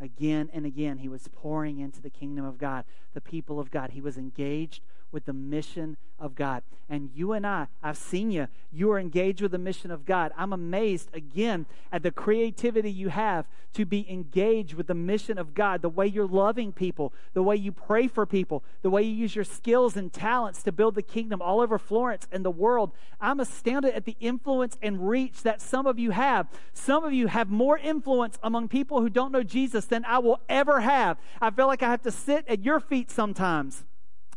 Again 0.00 0.48
and 0.52 0.64
again, 0.64 0.98
he 0.98 1.08
was 1.08 1.28
pouring 1.32 1.80
into 1.80 2.00
the 2.00 2.10
kingdom 2.10 2.44
of 2.44 2.58
God, 2.58 2.84
the 3.14 3.20
people 3.20 3.58
of 3.58 3.70
God. 3.70 3.90
He 3.90 4.00
was 4.00 4.16
engaged 4.16 4.82
with 5.12 5.24
the 5.24 5.32
mission 5.32 5.96
of 6.18 6.34
God. 6.34 6.62
And 6.90 7.10
you 7.14 7.32
and 7.32 7.46
I, 7.46 7.66
I've 7.82 7.98
seen 7.98 8.30
you. 8.30 8.48
You 8.72 8.90
are 8.92 8.98
engaged 8.98 9.42
with 9.42 9.52
the 9.52 9.58
mission 9.58 9.90
of 9.90 10.06
God. 10.06 10.32
I'm 10.36 10.54
amazed 10.54 11.10
again 11.12 11.66
at 11.92 12.02
the 12.02 12.10
creativity 12.10 12.90
you 12.90 13.10
have 13.10 13.46
to 13.74 13.84
be 13.84 14.10
engaged 14.10 14.74
with 14.74 14.86
the 14.86 14.94
mission 14.94 15.38
of 15.38 15.52
God, 15.52 15.82
the 15.82 15.90
way 15.90 16.06
you're 16.06 16.26
loving 16.26 16.72
people, 16.72 17.12
the 17.34 17.42
way 17.42 17.56
you 17.56 17.72
pray 17.72 18.08
for 18.08 18.24
people, 18.24 18.64
the 18.80 18.88
way 18.88 19.02
you 19.02 19.12
use 19.12 19.34
your 19.36 19.44
skills 19.44 19.96
and 19.96 20.12
talents 20.12 20.62
to 20.62 20.72
build 20.72 20.94
the 20.94 21.02
kingdom 21.02 21.42
all 21.42 21.60
over 21.60 21.78
Florence 21.78 22.26
and 22.32 22.44
the 22.44 22.50
world. 22.50 22.92
I'm 23.20 23.38
astounded 23.38 23.92
at 23.94 24.06
the 24.06 24.16
influence 24.18 24.78
and 24.80 25.08
reach 25.08 25.42
that 25.42 25.60
some 25.60 25.86
of 25.86 25.98
you 25.98 26.12
have. 26.12 26.48
Some 26.72 27.04
of 27.04 27.12
you 27.12 27.26
have 27.26 27.50
more 27.50 27.76
influence 27.76 28.38
among 28.42 28.68
people 28.68 29.02
who 29.02 29.10
don't 29.10 29.32
know 29.32 29.42
Jesus 29.42 29.84
than 29.84 30.06
I 30.06 30.18
will 30.18 30.40
ever 30.48 30.80
have. 30.80 31.18
I 31.40 31.50
feel 31.50 31.66
like 31.66 31.82
I 31.82 31.90
have 31.90 32.02
to 32.02 32.10
sit 32.10 32.46
at 32.48 32.64
your 32.64 32.80
feet 32.80 33.10
sometimes 33.10 33.84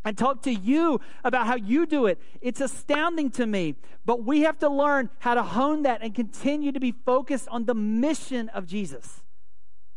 and 0.03 0.17
talk 0.17 0.41
to 0.43 0.53
you 0.53 0.99
about 1.23 1.47
how 1.47 1.55
you 1.55 1.85
do 1.85 2.05
it. 2.07 2.19
It's 2.41 2.61
astounding 2.61 3.29
to 3.31 3.45
me. 3.45 3.75
But 4.05 4.23
we 4.23 4.41
have 4.41 4.57
to 4.59 4.69
learn 4.69 5.09
how 5.19 5.35
to 5.35 5.43
hone 5.43 5.83
that 5.83 6.01
and 6.01 6.15
continue 6.15 6.71
to 6.71 6.79
be 6.79 6.91
focused 6.91 7.47
on 7.49 7.65
the 7.65 7.75
mission 7.75 8.49
of 8.49 8.65
Jesus. 8.65 9.21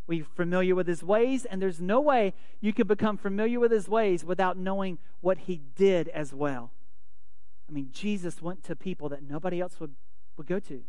We're 0.06 0.24
familiar 0.24 0.74
with 0.74 0.86
his 0.86 1.02
ways, 1.02 1.46
and 1.46 1.62
there's 1.62 1.80
no 1.80 2.00
way 2.00 2.34
you 2.60 2.74
can 2.74 2.86
become 2.86 3.16
familiar 3.16 3.58
with 3.58 3.72
his 3.72 3.88
ways 3.88 4.22
without 4.24 4.58
knowing 4.58 4.98
what 5.22 5.38
he 5.38 5.62
did 5.76 6.08
as 6.08 6.34
well. 6.34 6.70
I 7.66 7.72
mean, 7.72 7.88
Jesus 7.90 8.42
went 8.42 8.62
to 8.64 8.76
people 8.76 9.08
that 9.08 9.22
nobody 9.22 9.60
else 9.60 9.80
would, 9.80 9.94
would 10.36 10.46
go 10.46 10.60
to. 10.60 10.82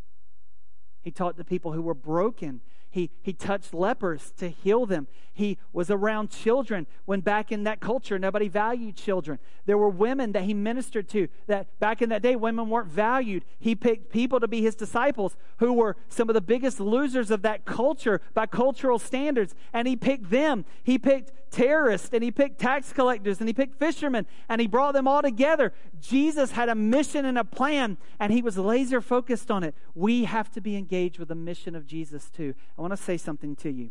He 1.01 1.12
taught 1.12 1.38
the 1.38 1.45
people 1.45 1.71
who 1.71 1.82
were 1.82 1.93
broken 1.93 2.60
he, 2.95 3.12
he 3.21 3.34
touched 3.34 3.73
lepers 3.73 4.31
to 4.38 4.47
heal 4.47 4.86
them. 4.86 5.08
He 5.34 5.58
was 5.73 5.91
around 5.91 6.29
children 6.29 6.88
when 7.03 7.19
back 7.19 7.51
in 7.51 7.65
that 7.65 7.81
culture, 7.81 8.17
nobody 8.17 8.47
valued 8.47 8.95
children. 8.95 9.38
There 9.65 9.77
were 9.77 9.89
women 9.89 10.31
that 10.31 10.43
he 10.43 10.53
ministered 10.53 11.10
to 11.10 11.27
that 11.47 11.77
back 11.77 12.01
in 12.01 12.08
that 12.08 12.21
day, 12.21 12.38
women 12.38 12.69
weren't 12.69 12.88
valued. 12.88 13.43
He 13.60 13.75
picked 13.75 14.13
people 14.13 14.39
to 14.39 14.47
be 14.47 14.62
his 14.62 14.75
disciples 14.75 15.36
who 15.58 15.73
were 15.73 15.97
some 16.08 16.29
of 16.29 16.36
the 16.36 16.41
biggest 16.41 16.79
losers 16.79 17.31
of 17.31 17.41
that 17.41 17.65
culture 17.65 18.21
by 18.34 18.45
cultural 18.45 18.97
standards. 18.97 19.55
And 19.73 19.89
he 19.89 19.97
picked 19.97 20.29
them. 20.29 20.63
He 20.81 20.97
picked 20.97 21.34
terrorists 21.51 22.10
and 22.12 22.23
he 22.23 22.31
picked 22.31 22.60
tax 22.60 22.91
collectors 22.91 23.39
and 23.39 23.47
he 23.47 23.53
picked 23.53 23.79
fishermen 23.79 24.25
and 24.49 24.60
he 24.60 24.67
brought 24.67 24.93
them 24.93 25.08
all 25.08 25.21
together. 25.21 25.73
Jesus 25.99 26.51
had 26.51 26.69
a 26.69 26.75
mission 26.75 27.25
and 27.25 27.38
a 27.38 27.43
plan 27.43 27.97
and 28.19 28.31
he 28.31 28.41
was 28.41 28.58
laser 28.58 29.01
focused 29.01 29.49
on 29.49 29.63
it. 29.63 29.73
We 29.93 30.25
have 30.25 30.51
to 30.51 30.62
be 30.62 30.75
engaged 30.75 31.17
with 31.17 31.29
the 31.29 31.36
mission 31.36 31.75
of 31.75 31.86
Jesus 31.86 32.29
too. 32.29 32.55
I 32.77 32.81
want 32.86 32.95
to 32.95 33.04
say 33.04 33.17
something 33.17 33.56
to 33.56 33.71
you. 33.71 33.89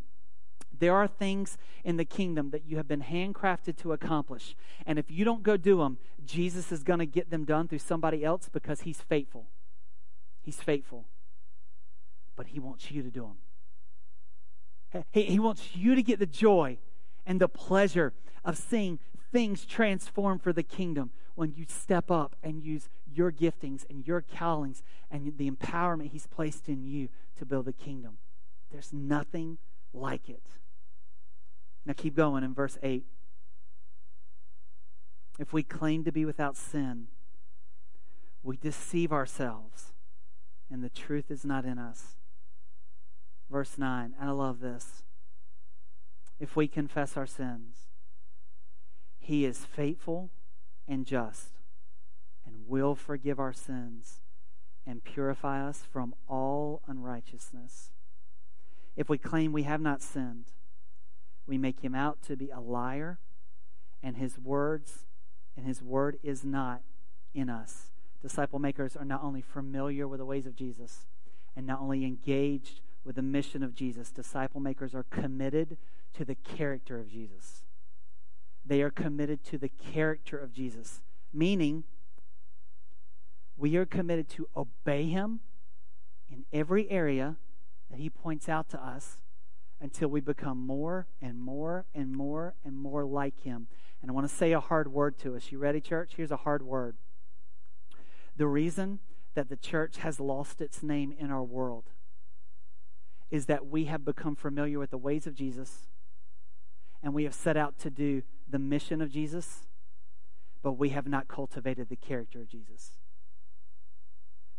There 0.79 0.95
are 0.95 1.09
things 1.09 1.59
in 1.83 1.97
the 1.97 2.05
kingdom 2.05 2.51
that 2.51 2.65
you 2.65 2.77
have 2.77 2.87
been 2.87 3.03
handcrafted 3.03 3.77
to 3.79 3.93
accomplish. 3.93 4.55
And 4.87 5.01
if 5.01 5.11
you 5.11 5.25
don't 5.25 5.43
go 5.43 5.57
do 5.57 5.79
them, 5.79 5.99
Jesus 6.25 6.71
is 6.71 6.85
going 6.85 7.01
to 7.01 7.07
get 7.07 7.29
them 7.29 7.45
done 7.45 7.67
through 7.67 7.81
somebody 7.81 8.25
else 8.25 8.49
because 8.49 8.83
he's 8.83 9.01
faithful. 9.01 9.47
He's 10.43 10.61
faithful. 10.61 11.07
But 12.37 12.49
he 12.49 12.61
wants 12.61 12.93
you 12.93 13.03
to 13.03 13.11
do 13.11 13.33
them. 14.93 15.05
He, 15.11 15.25
he 15.25 15.39
wants 15.41 15.75
you 15.75 15.97
to 15.97 16.03
get 16.03 16.21
the 16.21 16.27
joy 16.27 16.79
and 17.27 17.41
the 17.41 17.49
pleasure 17.49 18.13
of 18.45 18.57
seeing 18.57 19.01
things 19.33 19.65
transform 19.65 20.39
for 20.39 20.53
the 20.53 20.63
kingdom 20.63 21.11
when 21.35 21.53
you 21.53 21.65
step 21.69 22.13
up 22.13 22.37
and 22.45 22.63
use 22.63 22.89
your 23.13 23.33
giftings 23.33 23.85
and 23.91 24.07
your 24.07 24.21
callings 24.21 24.85
and 25.11 25.37
the 25.37 25.51
empowerment 25.51 26.11
he's 26.13 26.29
placed 26.29 26.69
in 26.69 26.85
you 26.85 27.09
to 27.39 27.45
build 27.45 27.65
the 27.65 27.73
kingdom. 27.73 28.19
There's 28.75 28.93
nothing 28.93 29.59
like 29.93 30.29
it. 30.29 30.43
Now 31.87 31.93
keep 31.97 32.17
going 32.17 32.43
in 32.43 32.53
verse 32.53 32.77
8. 32.83 33.05
If 35.39 35.53
we 35.53 35.63
claim 35.63 36.03
to 36.03 36.11
be 36.11 36.25
without 36.25 36.57
sin, 36.57 37.07
we 38.43 38.57
deceive 38.57 39.13
ourselves, 39.13 39.93
and 40.69 40.83
the 40.83 40.89
truth 40.89 41.31
is 41.31 41.45
not 41.45 41.65
in 41.65 41.79
us. 41.79 42.17
Verse 43.49 43.79
9, 43.79 44.15
I 44.21 44.31
love 44.33 44.59
this. 44.59 45.05
If 46.41 46.57
we 46.57 46.67
confess 46.67 47.17
our 47.17 47.29
sins, 47.29 47.77
he 49.21 49.45
is 49.45 49.65
faithful 49.65 50.31
and 50.89 51.07
just 51.07 51.51
and 52.45 52.67
will 52.67 52.97
forgive 52.97 53.39
our 53.39 53.53
sins 53.53 54.19
and 54.85 55.05
purify 55.05 55.65
us 55.65 55.85
from 55.89 56.13
all 56.29 56.83
unrighteousness. 56.89 57.93
If 58.97 59.09
we 59.09 59.19
claim 59.19 59.53
we 59.53 59.65
have 59.65 59.81
not 59.81 60.03
sinned, 60.03 60.47
we 61.47 61.59
make 61.59 61.81
him 61.81 61.95
out 61.95 62.23
to 62.23 62.37
be 62.37 62.51
a 62.51 62.61
liar, 62.61 63.19
and 64.03 64.17
his 64.17 64.39
words 64.39 65.05
and 65.57 65.67
his 65.67 65.83
word 65.83 66.19
is 66.23 66.45
not 66.45 66.83
in 67.35 67.49
us. 67.49 67.91
Disciple 68.23 68.59
makers 68.59 68.97
are 68.97 69.05
not 69.05 69.23
only 69.23 69.43
familiar 69.43 70.09
with 70.09 70.19
the 70.19 70.25
ways 70.25 70.47
of 70.47 70.57
Jesus 70.57 71.07
and 71.55 71.67
not 71.67 71.81
only 71.81 72.05
engaged 72.05 72.81
with 73.05 73.17
the 73.17 73.23
mission 73.23 73.63
of 73.63 73.75
Jesus, 73.75 74.11
disciple 74.11 74.61
makers 74.61 74.95
are 74.95 75.05
committed 75.05 75.77
to 76.15 76.25
the 76.25 76.35
character 76.35 76.99
of 76.99 77.09
Jesus. 77.11 77.65
They 78.65 78.81
are 78.81 78.91
committed 78.91 79.45
to 79.45 79.59
the 79.59 79.69
character 79.69 80.39
of 80.39 80.53
Jesus, 80.53 81.03
meaning 81.33 81.85
we 83.57 83.77
are 83.77 83.85
committed 83.85 84.29
to 84.31 84.49
obey 84.57 85.05
him 85.07 85.41
in 86.31 86.45
every 86.53 86.91
area 86.91 87.37
that 87.95 88.01
He 88.01 88.11
points 88.11 88.49
out 88.49 88.69
to 88.71 88.85
us 88.85 89.19
until 89.81 90.09
we 90.09 90.21
become 90.21 90.59
more 90.59 91.07
and 91.23 91.39
more 91.41 91.87
and 91.95 92.13
more 92.13 92.55
and 92.65 92.77
more 92.77 93.05
like 93.05 93.43
Him. 93.43 93.69
And 94.03 94.11
I 94.11 94.15
want 94.15 94.29
to 94.29 94.35
say 94.35 94.51
a 94.51 94.59
hard 94.59 94.93
word 94.93 95.17
to 95.19 95.37
us. 95.37 95.53
You 95.53 95.59
ready, 95.59 95.81
church? 95.81 96.15
Here's 96.17 96.33
a 96.33 96.39
hard 96.39 96.63
word. 96.63 96.97
The 98.37 98.49
reason 98.49 98.99
that 99.35 99.49
the 99.49 99.57
church 99.57 99.99
has 99.99 100.19
lost 100.19 100.61
its 100.61 100.83
name 100.83 101.15
in 101.17 101.31
our 101.31 101.45
world 101.45 101.85
is 103.31 103.47
that 103.47 103.69
we 103.69 103.85
have 103.85 104.05
become 104.05 104.35
familiar 104.35 104.81
with 104.81 104.91
the 104.91 104.99
ways 104.99 105.29
of 105.29 105.37
Jesus 105.37 105.87
and 107.01 107.15
we 107.15 107.23
have 107.23 107.35
set 107.35 107.57
out 107.57 107.79
to 107.79 107.91
do 107.91 108.23
the 108.51 108.59
mission 108.59 109.01
of 109.01 109.13
Jesus, 109.13 109.67
but 110.65 110.73
we 110.73 110.89
have 110.89 111.07
not 111.07 111.29
cultivated 111.29 111.89
the 111.89 111.97
character 111.97 112.41
of 112.41 112.49
Jesus. 112.49 112.91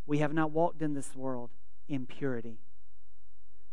We 0.06 0.18
have 0.18 0.32
not 0.32 0.52
walked 0.52 0.80
in 0.80 0.94
this 0.94 1.14
world 1.14 1.50
in 1.86 2.06
purity. 2.06 2.60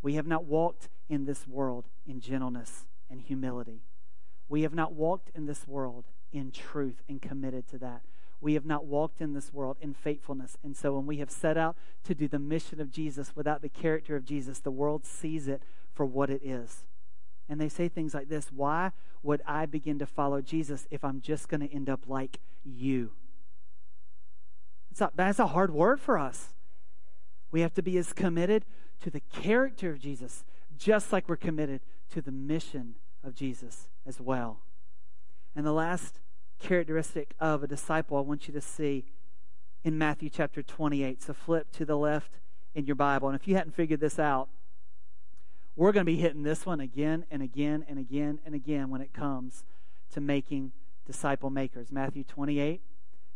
We 0.04 0.16
have 0.16 0.28
not 0.28 0.44
walked 0.44 0.90
in 1.10 1.26
this 1.26 1.48
world 1.48 1.86
in 2.06 2.20
gentleness 2.20 2.86
and 3.10 3.22
humility. 3.22 3.82
We 4.50 4.62
have 4.64 4.74
not 4.74 4.94
walked 4.94 5.32
in 5.34 5.46
this 5.46 5.68
world 5.68 6.04
in 6.32 6.52
truth 6.52 7.02
and 7.08 7.22
committed 7.22 7.68
to 7.70 7.78
that. 7.80 8.02
We 8.42 8.56
have 8.56 8.66
not 8.66 8.86
walked 8.86 9.22
in 9.22 9.34
this 9.34 9.54
world 9.54 9.78
in 9.80 9.94
faithfulness. 9.94 10.58
And 10.62 10.76
so 10.76 10.94
when 10.94 11.06
we 11.06 11.18
have 11.18 11.32
set 11.32 11.58
out 11.58 11.78
to 12.04 12.14
do 12.14 12.28
the 12.28 12.38
mission 12.38 12.82
of 12.82 12.92
Jesus 12.92 13.34
without 13.34 13.62
the 13.62 13.70
character 13.70 14.18
of 14.18 14.26
Jesus, 14.26 14.60
the 14.60 14.70
world 14.70 15.06
sees 15.06 15.48
it 15.48 15.64
for 15.94 16.06
what 16.06 16.30
it 16.30 16.42
is. 16.44 16.84
And 17.48 17.62
they 17.62 17.70
say 17.70 17.88
things 17.88 18.14
like 18.14 18.28
this 18.28 18.52
Why 18.52 18.92
would 19.22 19.42
I 19.46 19.66
begin 19.66 20.00
to 20.00 20.06
follow 20.06 20.42
Jesus 20.42 20.86
if 20.92 21.06
I'm 21.06 21.22
just 21.22 21.48
going 21.48 21.62
to 21.62 21.74
end 21.74 21.90
up 21.90 22.02
like 22.08 22.40
you? 22.66 23.12
That's 24.92 25.02
a, 25.02 25.12
that's 25.16 25.40
a 25.40 25.48
hard 25.48 25.74
word 25.74 26.02
for 26.02 26.20
us. 26.20 26.50
We 27.54 27.62
have 27.62 27.76
to 27.76 27.84
be 27.84 28.00
as 28.00 28.14
committed 28.14 28.66
to 29.02 29.12
the 29.12 29.20
character 29.20 29.92
of 29.92 30.00
Jesus, 30.00 30.44
just 30.76 31.14
like 31.14 31.30
we're 31.30 31.36
committed 31.36 31.82
to 32.10 32.20
the 32.20 32.32
mission 32.32 32.96
of 33.24 33.36
Jesus 33.36 33.90
as 34.08 34.20
well. 34.20 34.62
And 35.56 35.64
the 35.64 35.72
last 35.72 36.20
characteristic 36.60 37.36
of 37.40 37.62
a 37.62 37.68
disciple 37.68 38.18
I 38.18 38.22
want 38.22 38.48
you 38.48 38.56
to 38.56 38.60
see 38.60 39.06
in 39.84 40.00
Matthew 40.00 40.32
chapter 40.32 40.64
28. 40.64 41.22
So 41.22 41.34
flip 41.34 41.72
to 41.74 41.86
the 41.86 41.96
left 41.96 42.40
in 42.74 42.88
your 42.88 42.96
Bible. 42.96 43.28
And 43.28 43.40
if 43.40 43.48
you 43.48 43.54
hadn't 43.54 43.76
figured 43.76 44.00
this 44.00 44.18
out, 44.18 44.50
we're 45.76 45.92
going 45.92 46.08
to 46.08 46.12
be 46.12 46.18
hitting 46.18 46.42
this 46.42 46.66
one 46.66 46.80
again 46.80 47.24
and 47.30 47.44
again 47.44 47.86
and 47.88 48.00
again 48.00 48.40
and 48.48 48.56
again 48.56 48.90
when 48.90 49.02
it 49.02 49.14
comes 49.14 49.64
to 50.12 50.20
making 50.20 50.72
disciple 51.06 51.52
makers. 51.52 51.92
Matthew 51.92 52.24
28, 52.24 52.82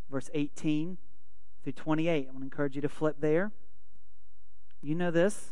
verse 0.09 0.31
18 0.33 0.97
through 1.63 1.73
28. 1.73 2.09
I 2.09 2.31
want 2.31 2.39
to 2.39 2.43
encourage 2.43 2.75
you 2.75 2.81
to 2.81 2.89
flip 2.89 3.17
there. 3.19 3.51
You 4.81 4.95
know 4.95 5.11
this. 5.11 5.51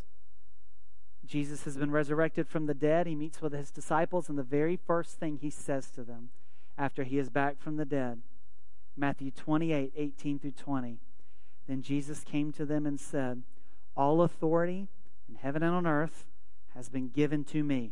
Jesus 1.25 1.63
has 1.63 1.77
been 1.77 1.91
resurrected 1.91 2.47
from 2.47 2.67
the 2.67 2.73
dead. 2.73 3.07
He 3.07 3.15
meets 3.15 3.41
with 3.41 3.53
his 3.53 3.71
disciples, 3.71 4.29
and 4.29 4.37
the 4.37 4.43
very 4.43 4.75
first 4.75 5.19
thing 5.19 5.39
he 5.41 5.49
says 5.49 5.89
to 5.91 6.03
them 6.03 6.29
after 6.77 7.03
he 7.03 7.17
is 7.17 7.29
back 7.29 7.59
from 7.59 7.77
the 7.77 7.85
dead 7.85 8.21
Matthew 8.97 9.31
28 9.31 9.93
18 9.95 10.39
through 10.39 10.51
20. 10.51 10.99
Then 11.67 11.81
Jesus 11.81 12.23
came 12.23 12.51
to 12.53 12.65
them 12.65 12.85
and 12.85 12.99
said, 12.99 13.43
All 13.97 14.21
authority 14.21 14.87
in 15.27 15.35
heaven 15.35 15.63
and 15.63 15.75
on 15.75 15.87
earth 15.87 16.25
has 16.75 16.89
been 16.89 17.09
given 17.09 17.43
to 17.45 17.63
me. 17.63 17.91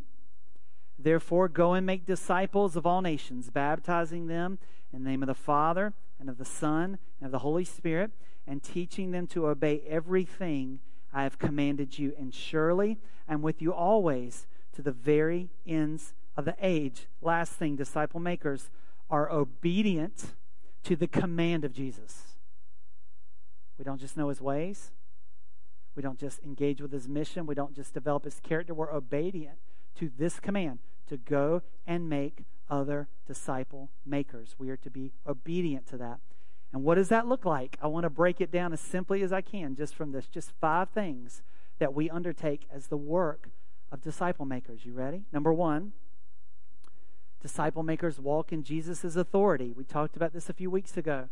Therefore, 1.00 1.48
go 1.48 1.74
and 1.74 1.86
make 1.86 2.06
disciples 2.06 2.76
of 2.76 2.86
all 2.86 3.02
nations, 3.02 3.50
baptizing 3.50 4.28
them 4.28 4.60
in 4.94 5.04
the 5.04 5.10
name 5.10 5.24
of 5.24 5.28
the 5.28 5.34
Father, 5.34 5.94
and 6.20 6.30
of 6.30 6.38
the 6.38 6.46
Son, 6.46 7.00
and 7.20 7.26
of 7.26 7.32
the 7.32 7.40
Holy 7.40 7.66
Spirit, 7.66 8.12
and 8.46 8.62
teaching 8.62 9.12
them 9.12 9.26
to 9.28 9.48
obey 9.48 9.82
everything 9.90 10.80
I 11.14 11.24
have 11.24 11.38
commanded 11.38 12.00
you, 12.00 12.14
and 12.18 12.34
surely 12.34 12.98
I'm 13.28 13.42
with 13.42 13.62
you 13.62 13.74
always 13.74 14.48
to 14.74 14.82
the 14.82 14.92
very 14.92 15.50
ends 15.68 16.14
of 16.36 16.46
the 16.46 16.56
age. 16.60 17.08
Last 17.22 17.54
thing, 17.54 17.76
disciple 17.76 18.20
makers 18.20 18.70
are 19.10 19.32
obedient 19.32 20.34
to 20.84 20.96
the 20.96 21.08
command 21.08 21.64
of 21.64 21.74
Jesus. 21.74 22.24
We 23.78 23.86
don't 23.86 24.00
just 24.00 24.18
know 24.18 24.30
his 24.30 24.42
ways, 24.42 24.92
we 25.96 26.02
don't 26.02 26.20
just 26.20 26.42
engage 26.44 26.82
with 26.82 26.92
his 26.92 27.08
mission, 27.08 27.46
we 27.46 27.56
don't 27.56 27.76
just 27.76 27.94
develop 27.94 28.26
his 28.26 28.40
character. 28.40 28.74
We're 28.74 28.92
obedient 28.92 29.58
to 30.00 30.12
this 30.18 30.40
command 30.40 30.80
to 31.08 31.18
go 31.18 31.62
and 31.86 32.10
make 32.10 32.46
other 32.70 33.08
disciple 33.28 33.90
makers. 34.06 34.56
We 34.58 34.70
are 34.70 34.78
to 34.78 34.90
be 34.90 35.12
obedient 35.28 35.86
to 35.88 35.98
that. 35.98 36.20
And 36.74 36.84
what 36.84 36.96
does 36.96 37.10
that 37.10 37.28
look 37.28 37.46
like? 37.46 37.78
I 37.82 37.88
want 37.88 38.04
to 38.04 38.10
break 38.10 38.42
it 38.42 38.52
down 38.52 38.74
as 38.74 38.82
simply 38.82 39.22
as 39.22 39.32
I 39.32 39.42
can 39.42 39.76
just 39.76 39.94
from 39.96 40.12
this. 40.12 40.28
Just 40.28 40.52
five 40.60 40.90
things 40.90 41.44
that 41.78 41.94
we 41.94 42.10
undertake 42.10 42.68
as 42.74 42.88
the 42.88 42.98
work 42.98 43.50
of 43.92 44.02
disciple 44.02 44.46
makers. 44.46 44.84
You 44.84 44.94
ready? 44.94 45.24
Number 45.32 45.54
one, 45.54 45.94
disciple 47.42 47.84
makers 47.84 48.20
walk 48.20 48.52
in 48.52 48.64
Jesus' 48.64 49.16
authority. 49.16 49.72
We 49.72 49.84
talked 49.84 50.16
about 50.16 50.34
this 50.34 50.50
a 50.50 50.54
few 50.54 50.72
weeks 50.72 50.98
ago. 50.98 51.30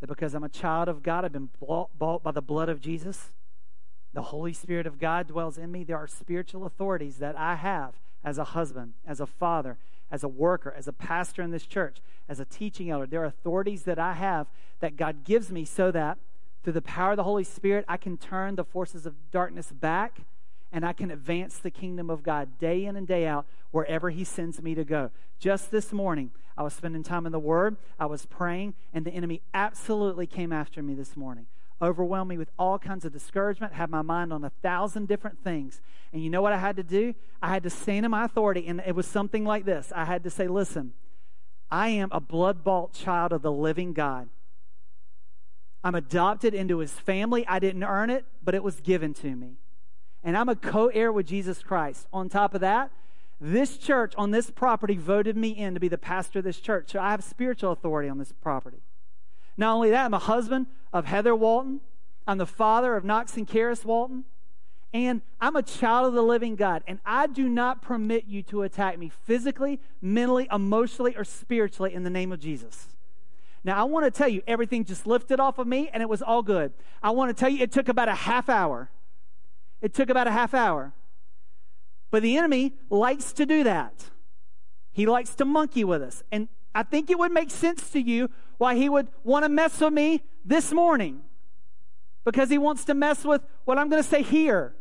That 0.00 0.08
because 0.08 0.34
I'm 0.34 0.44
a 0.44 0.50
child 0.50 0.88
of 0.88 1.02
God, 1.02 1.24
I've 1.24 1.32
been 1.32 1.48
bought 1.58 2.22
by 2.22 2.30
the 2.30 2.42
blood 2.42 2.68
of 2.68 2.82
Jesus. 2.82 3.30
The 4.12 4.22
Holy 4.22 4.52
Spirit 4.52 4.86
of 4.86 4.98
God 4.98 5.28
dwells 5.28 5.56
in 5.56 5.72
me. 5.72 5.84
There 5.84 5.96
are 5.96 6.06
spiritual 6.06 6.66
authorities 6.66 7.16
that 7.16 7.36
I 7.36 7.56
have 7.56 7.94
as 8.22 8.36
a 8.36 8.44
husband, 8.44 8.92
as 9.06 9.20
a 9.20 9.26
father, 9.26 9.78
as 10.10 10.24
a 10.24 10.28
worker, 10.28 10.74
as 10.76 10.88
a 10.88 10.92
pastor 10.92 11.42
in 11.42 11.50
this 11.50 11.66
church, 11.66 11.98
as 12.28 12.40
a 12.40 12.44
teaching 12.44 12.90
elder. 12.90 13.06
There 13.06 13.22
are 13.22 13.26
authorities 13.26 13.82
that 13.84 13.98
I 13.98 14.14
have 14.14 14.46
that 14.80 14.96
God 14.96 15.24
gives 15.24 15.50
me 15.50 15.64
so 15.64 15.90
that 15.90 16.18
through 16.62 16.72
the 16.72 16.82
power 16.82 17.12
of 17.12 17.16
the 17.16 17.24
Holy 17.24 17.44
Spirit, 17.44 17.84
I 17.88 17.96
can 17.96 18.16
turn 18.16 18.56
the 18.56 18.64
forces 18.64 19.06
of 19.06 19.14
darkness 19.30 19.72
back 19.72 20.20
and 20.72 20.84
I 20.84 20.92
can 20.92 21.10
advance 21.10 21.58
the 21.58 21.70
kingdom 21.70 22.10
of 22.10 22.22
God 22.22 22.58
day 22.58 22.84
in 22.84 22.96
and 22.96 23.06
day 23.06 23.26
out 23.26 23.46
wherever 23.70 24.10
He 24.10 24.24
sends 24.24 24.60
me 24.62 24.74
to 24.74 24.84
go. 24.84 25.10
Just 25.38 25.70
this 25.70 25.92
morning, 25.92 26.30
I 26.56 26.62
was 26.62 26.74
spending 26.74 27.02
time 27.02 27.24
in 27.24 27.32
the 27.32 27.38
Word, 27.38 27.76
I 27.98 28.06
was 28.06 28.26
praying, 28.26 28.74
and 28.92 29.04
the 29.04 29.12
enemy 29.12 29.40
absolutely 29.54 30.26
came 30.26 30.52
after 30.52 30.82
me 30.82 30.94
this 30.94 31.16
morning. 31.16 31.46
Overwhelmed 31.80 32.28
me 32.30 32.38
with 32.38 32.50
all 32.58 32.78
kinds 32.78 33.04
of 33.04 33.12
discouragement, 33.12 33.74
have 33.74 33.90
my 33.90 34.02
mind 34.02 34.32
on 34.32 34.44
a 34.44 34.50
thousand 34.62 35.06
different 35.06 35.42
things. 35.44 35.80
And 36.12 36.22
you 36.22 36.30
know 36.30 36.42
what 36.42 36.52
I 36.52 36.58
had 36.58 36.76
to 36.76 36.82
do? 36.82 37.14
I 37.40 37.48
had 37.48 37.62
to 37.62 37.70
stand 37.70 38.04
in 38.04 38.10
my 38.10 38.24
authority, 38.24 38.66
and 38.66 38.82
it 38.84 38.94
was 38.94 39.06
something 39.06 39.44
like 39.44 39.64
this 39.64 39.92
I 39.94 40.04
had 40.04 40.24
to 40.24 40.30
say, 40.30 40.48
Listen, 40.48 40.92
I 41.70 41.88
am 41.90 42.08
a 42.12 42.20
blood 42.20 42.64
bought 42.64 42.92
child 42.92 43.32
of 43.32 43.42
the 43.42 43.52
living 43.52 43.92
God. 43.92 44.28
I'm 45.84 45.94
adopted 45.94 46.54
into 46.54 46.78
his 46.78 46.92
family. 46.92 47.46
I 47.46 47.58
didn't 47.58 47.84
earn 47.84 48.10
it, 48.10 48.24
but 48.42 48.54
it 48.54 48.64
was 48.64 48.80
given 48.80 49.14
to 49.14 49.36
me 49.36 49.58
and 50.24 50.36
I'm 50.36 50.48
a 50.48 50.56
co 50.56 50.88
heir 50.88 51.12
with 51.12 51.26
Jesus 51.26 51.62
Christ. 51.62 52.06
On 52.12 52.28
top 52.28 52.54
of 52.54 52.60
that, 52.60 52.90
this 53.40 53.76
church 53.76 54.14
on 54.16 54.30
this 54.30 54.50
property 54.50 54.96
voted 54.96 55.36
me 55.36 55.50
in 55.50 55.74
to 55.74 55.80
be 55.80 55.88
the 55.88 55.98
pastor 55.98 56.40
of 56.40 56.44
this 56.44 56.60
church. 56.60 56.90
So 56.92 57.00
I 57.00 57.12
have 57.12 57.22
spiritual 57.22 57.72
authority 57.72 58.08
on 58.08 58.18
this 58.18 58.32
property. 58.32 58.82
Not 59.58 59.74
only 59.74 59.90
that, 59.90 60.06
I'm 60.06 60.14
a 60.14 60.18
husband 60.18 60.68
of 60.92 61.04
Heather 61.04 61.36
Walton. 61.36 61.80
I'm 62.26 62.38
the 62.38 62.46
father 62.46 62.96
of 62.96 63.04
Knox 63.04 63.36
and 63.36 63.46
Karis 63.46 63.84
Walton. 63.84 64.24
And 64.94 65.20
I'm 65.38 65.56
a 65.56 65.62
child 65.62 66.06
of 66.06 66.14
the 66.14 66.22
living 66.22 66.56
God. 66.56 66.82
And 66.86 67.00
I 67.04 67.26
do 67.26 67.46
not 67.46 67.82
permit 67.82 68.24
you 68.26 68.42
to 68.44 68.62
attack 68.62 68.98
me 68.98 69.10
physically, 69.10 69.80
mentally, 70.00 70.48
emotionally, 70.50 71.14
or 71.14 71.24
spiritually 71.24 71.92
in 71.92 72.04
the 72.04 72.10
name 72.10 72.32
of 72.32 72.40
Jesus. 72.40 72.86
Now, 73.64 73.78
I 73.78 73.84
want 73.84 74.06
to 74.06 74.10
tell 74.10 74.28
you, 74.28 74.40
everything 74.46 74.84
just 74.84 75.06
lifted 75.06 75.40
off 75.40 75.58
of 75.58 75.66
me 75.66 75.90
and 75.92 76.02
it 76.02 76.08
was 76.08 76.22
all 76.22 76.42
good. 76.42 76.72
I 77.02 77.10
want 77.10 77.36
to 77.36 77.38
tell 77.38 77.50
you, 77.50 77.62
it 77.62 77.70
took 77.70 77.90
about 77.90 78.08
a 78.08 78.14
half 78.14 78.48
hour 78.48 78.88
it 79.80 79.94
took 79.94 80.10
about 80.10 80.26
a 80.26 80.32
half 80.32 80.54
hour. 80.54 80.92
But 82.10 82.22
the 82.22 82.36
enemy 82.36 82.74
likes 82.90 83.32
to 83.34 83.46
do 83.46 83.62
that. 83.64 84.10
He 84.92 85.06
likes 85.06 85.34
to 85.36 85.44
monkey 85.44 85.84
with 85.84 86.02
us. 86.02 86.22
And 86.32 86.48
I 86.78 86.84
think 86.84 87.10
it 87.10 87.18
would 87.18 87.32
make 87.32 87.50
sense 87.50 87.90
to 87.90 88.00
you 88.00 88.30
why 88.56 88.76
he 88.76 88.88
would 88.88 89.08
want 89.24 89.44
to 89.44 89.48
mess 89.48 89.80
with 89.80 89.92
me 89.92 90.22
this 90.44 90.72
morning. 90.72 91.22
Because 92.24 92.50
he 92.50 92.56
wants 92.56 92.84
to 92.84 92.94
mess 92.94 93.24
with 93.24 93.42
what 93.64 93.78
I'm 93.78 93.88
going 93.88 94.00
to 94.00 94.08
say 94.08 94.22
here. 94.22 94.76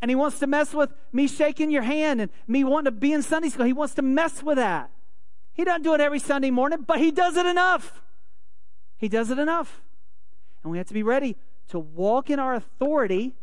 And 0.00 0.10
he 0.10 0.14
wants 0.14 0.38
to 0.38 0.46
mess 0.46 0.72
with 0.72 0.88
me 1.12 1.28
shaking 1.28 1.70
your 1.70 1.82
hand 1.82 2.22
and 2.22 2.30
me 2.48 2.64
wanting 2.64 2.86
to 2.86 2.98
be 2.98 3.12
in 3.12 3.20
Sunday 3.20 3.50
school. 3.50 3.66
He 3.66 3.74
wants 3.74 3.92
to 3.96 4.02
mess 4.02 4.42
with 4.42 4.56
that. 4.56 4.90
He 5.52 5.62
doesn't 5.62 5.82
do 5.82 5.92
it 5.92 6.00
every 6.00 6.20
Sunday 6.20 6.50
morning, 6.50 6.86
but 6.86 6.98
he 6.98 7.10
does 7.10 7.36
it 7.36 7.44
enough. 7.44 8.00
He 8.96 9.10
does 9.10 9.30
it 9.30 9.38
enough. 9.38 9.82
And 10.62 10.72
we 10.72 10.78
have 10.78 10.86
to 10.86 10.94
be 10.94 11.02
ready 11.02 11.36
to 11.68 11.78
walk 11.78 12.30
in 12.30 12.38
our 12.38 12.54
authority 12.54 13.34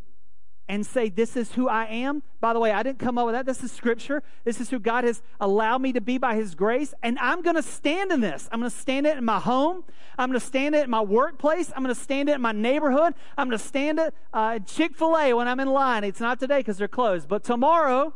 and 0.70 0.86
say, 0.86 1.10
This 1.10 1.36
is 1.36 1.54
who 1.54 1.68
I 1.68 1.86
am. 1.86 2.24
By 2.40 2.54
the 2.54 2.60
way, 2.60 2.72
I 2.72 2.84
didn't 2.84 3.00
come 3.00 3.18
up 3.18 3.26
with 3.26 3.36
that. 3.36 3.46
This 3.46 3.64
is 3.64 3.72
scripture. 3.72 4.22
This 4.44 4.60
is 4.60 4.70
who 4.70 4.80
God 4.80 5.04
has 5.04 5.22
allowed 5.40 5.82
me 5.82 5.94
to 5.94 6.02
be 6.02 6.18
by 6.18 6.36
His 6.36 6.56
grace. 6.56 6.94
And 7.02 7.18
I'm 7.20 7.42
going 7.42 7.56
to 7.56 7.64
stand 7.64 8.12
in 8.12 8.22
this. 8.22 8.50
I'm 8.52 8.60
going 8.60 8.72
to 8.72 8.78
stand 8.78 9.08
it 9.08 9.18
in 9.18 9.26
my 9.26 9.40
home. 9.40 9.84
I'm 10.18 10.30
going 10.30 10.40
to 10.40 10.46
stand 10.46 10.76
it 10.76 10.84
in 10.84 10.90
my 10.90 11.02
workplace. 11.02 11.72
I'm 11.76 11.84
going 11.84 11.96
to 11.96 12.02
stand 12.02 12.30
it 12.30 12.36
in 12.36 12.42
my 12.42 12.52
neighborhood. 12.52 13.14
I'm 13.38 13.48
going 13.48 13.58
to 13.58 13.64
stand 13.64 14.00
it 14.00 14.14
uh, 14.34 14.60
Chick 14.60 14.96
fil 14.96 15.18
A 15.18 15.34
when 15.34 15.48
I'm 15.48 15.60
in 15.60 15.70
line. 15.70 16.04
It's 16.04 16.20
not 16.20 16.40
today 16.40 16.60
because 16.60 16.78
they're 16.78 16.88
closed, 16.88 17.28
but 17.28 17.44
tomorrow, 17.44 18.14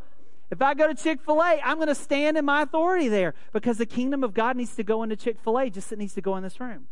if 0.50 0.60
I 0.60 0.74
go 0.74 0.86
to 0.86 0.94
Chick 0.94 1.20
fil 1.24 1.40
A, 1.40 1.60
I'm 1.64 1.76
going 1.76 1.88
to 1.88 1.94
stand 1.94 2.36
in 2.36 2.44
my 2.44 2.62
authority 2.62 3.08
there 3.08 3.34
because 3.52 3.78
the 3.78 3.86
kingdom 3.86 4.22
of 4.22 4.34
God 4.34 4.56
needs 4.56 4.74
to 4.76 4.82
go 4.82 5.02
into 5.02 5.16
Chick 5.16 5.38
fil 5.42 5.58
A 5.58 5.70
just 5.70 5.92
it 5.92 5.98
needs 5.98 6.14
to 6.14 6.20
go 6.20 6.36
in 6.36 6.42
this 6.42 6.60
room. 6.60 6.88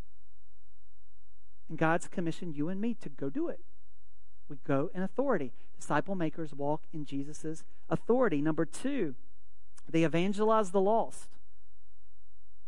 And 1.68 1.78
God's 1.78 2.08
commissioned 2.08 2.56
you 2.56 2.68
and 2.68 2.80
me 2.80 2.94
to 2.94 3.08
go 3.08 3.30
do 3.30 3.48
it. 3.48 3.60
We 4.50 4.56
go 4.66 4.90
in 4.92 5.02
authority. 5.02 5.52
Disciple 5.78 6.16
makers 6.16 6.52
walk 6.52 6.82
in 6.92 7.04
Jesus' 7.04 7.64
authority. 7.88 8.42
Number 8.42 8.66
two, 8.66 9.14
they 9.88 10.02
evangelize 10.02 10.72
the 10.72 10.80
lost. 10.80 11.28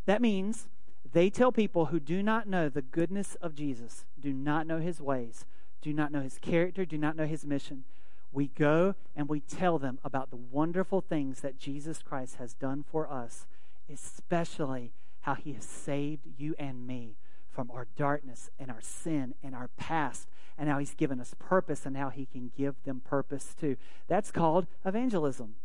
That 0.05 0.21
means 0.21 0.67
they 1.11 1.29
tell 1.29 1.51
people 1.51 1.87
who 1.87 1.99
do 1.99 2.23
not 2.23 2.47
know 2.47 2.69
the 2.69 2.81
goodness 2.81 3.35
of 3.35 3.53
Jesus, 3.53 4.05
do 4.19 4.33
not 4.33 4.65
know 4.65 4.79
his 4.79 4.99
ways, 4.99 5.45
do 5.81 5.93
not 5.93 6.11
know 6.11 6.21
his 6.21 6.39
character, 6.39 6.85
do 6.85 6.97
not 6.97 7.15
know 7.15 7.27
his 7.27 7.45
mission. 7.45 7.83
We 8.31 8.47
go 8.47 8.95
and 9.15 9.29
we 9.29 9.41
tell 9.41 9.77
them 9.77 9.99
about 10.03 10.31
the 10.31 10.37
wonderful 10.37 11.01
things 11.01 11.41
that 11.41 11.59
Jesus 11.59 12.01
Christ 12.01 12.37
has 12.37 12.53
done 12.53 12.83
for 12.89 13.11
us, 13.11 13.45
especially 13.91 14.91
how 15.21 15.35
he 15.35 15.53
has 15.53 15.65
saved 15.65 16.27
you 16.37 16.55
and 16.57 16.87
me 16.87 17.17
from 17.51 17.69
our 17.69 17.87
darkness 17.95 18.49
and 18.57 18.71
our 18.71 18.81
sin 18.81 19.35
and 19.43 19.53
our 19.53 19.69
past 19.77 20.27
and 20.57 20.69
how 20.69 20.79
he's 20.79 20.93
given 20.93 21.19
us 21.19 21.33
purpose 21.39 21.85
and 21.85 21.97
how 21.97 22.09
he 22.09 22.25
can 22.25 22.51
give 22.55 22.75
them 22.83 23.01
purpose 23.03 23.55
too. 23.59 23.77
That's 24.07 24.31
called 24.31 24.67
evangelism. 24.85 25.55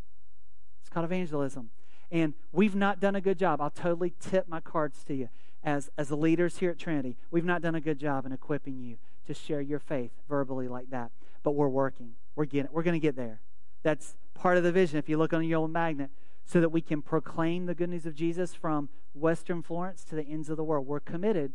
It's 0.80 0.88
called 0.88 1.04
evangelism. 1.04 1.70
And 2.10 2.34
we've 2.52 2.74
not 2.74 3.00
done 3.00 3.14
a 3.14 3.20
good 3.20 3.38
job. 3.38 3.60
I'll 3.60 3.70
totally 3.70 4.14
tip 4.18 4.48
my 4.48 4.60
cards 4.60 5.04
to 5.04 5.14
you 5.14 5.28
as, 5.62 5.90
as 5.98 6.10
leaders 6.10 6.58
here 6.58 6.70
at 6.70 6.78
Trinity. 6.78 7.16
We've 7.30 7.44
not 7.44 7.60
done 7.60 7.74
a 7.74 7.80
good 7.80 7.98
job 7.98 8.24
in 8.24 8.32
equipping 8.32 8.78
you 8.78 8.96
to 9.26 9.34
share 9.34 9.60
your 9.60 9.78
faith 9.78 10.12
verbally 10.28 10.68
like 10.68 10.90
that. 10.90 11.10
But 11.42 11.52
we're 11.52 11.68
working. 11.68 12.12
We're 12.34 12.46
getting 12.46 12.70
we're 12.72 12.82
gonna 12.82 12.98
get 12.98 13.16
there. 13.16 13.40
That's 13.82 14.16
part 14.34 14.56
of 14.56 14.62
the 14.64 14.72
vision. 14.72 14.98
If 14.98 15.08
you 15.08 15.18
look 15.18 15.32
on 15.32 15.44
your 15.44 15.60
old 15.60 15.70
magnet, 15.70 16.10
so 16.48 16.62
that 16.62 16.70
we 16.70 16.80
can 16.80 17.02
proclaim 17.02 17.66
the 17.66 17.74
good 17.74 17.90
news 17.90 18.06
of 18.06 18.14
Jesus 18.14 18.54
from 18.54 18.88
Western 19.12 19.60
Florence 19.60 20.02
to 20.04 20.14
the 20.14 20.22
ends 20.22 20.48
of 20.48 20.56
the 20.56 20.64
world. 20.64 20.86
We're 20.86 20.98
committed 20.98 21.52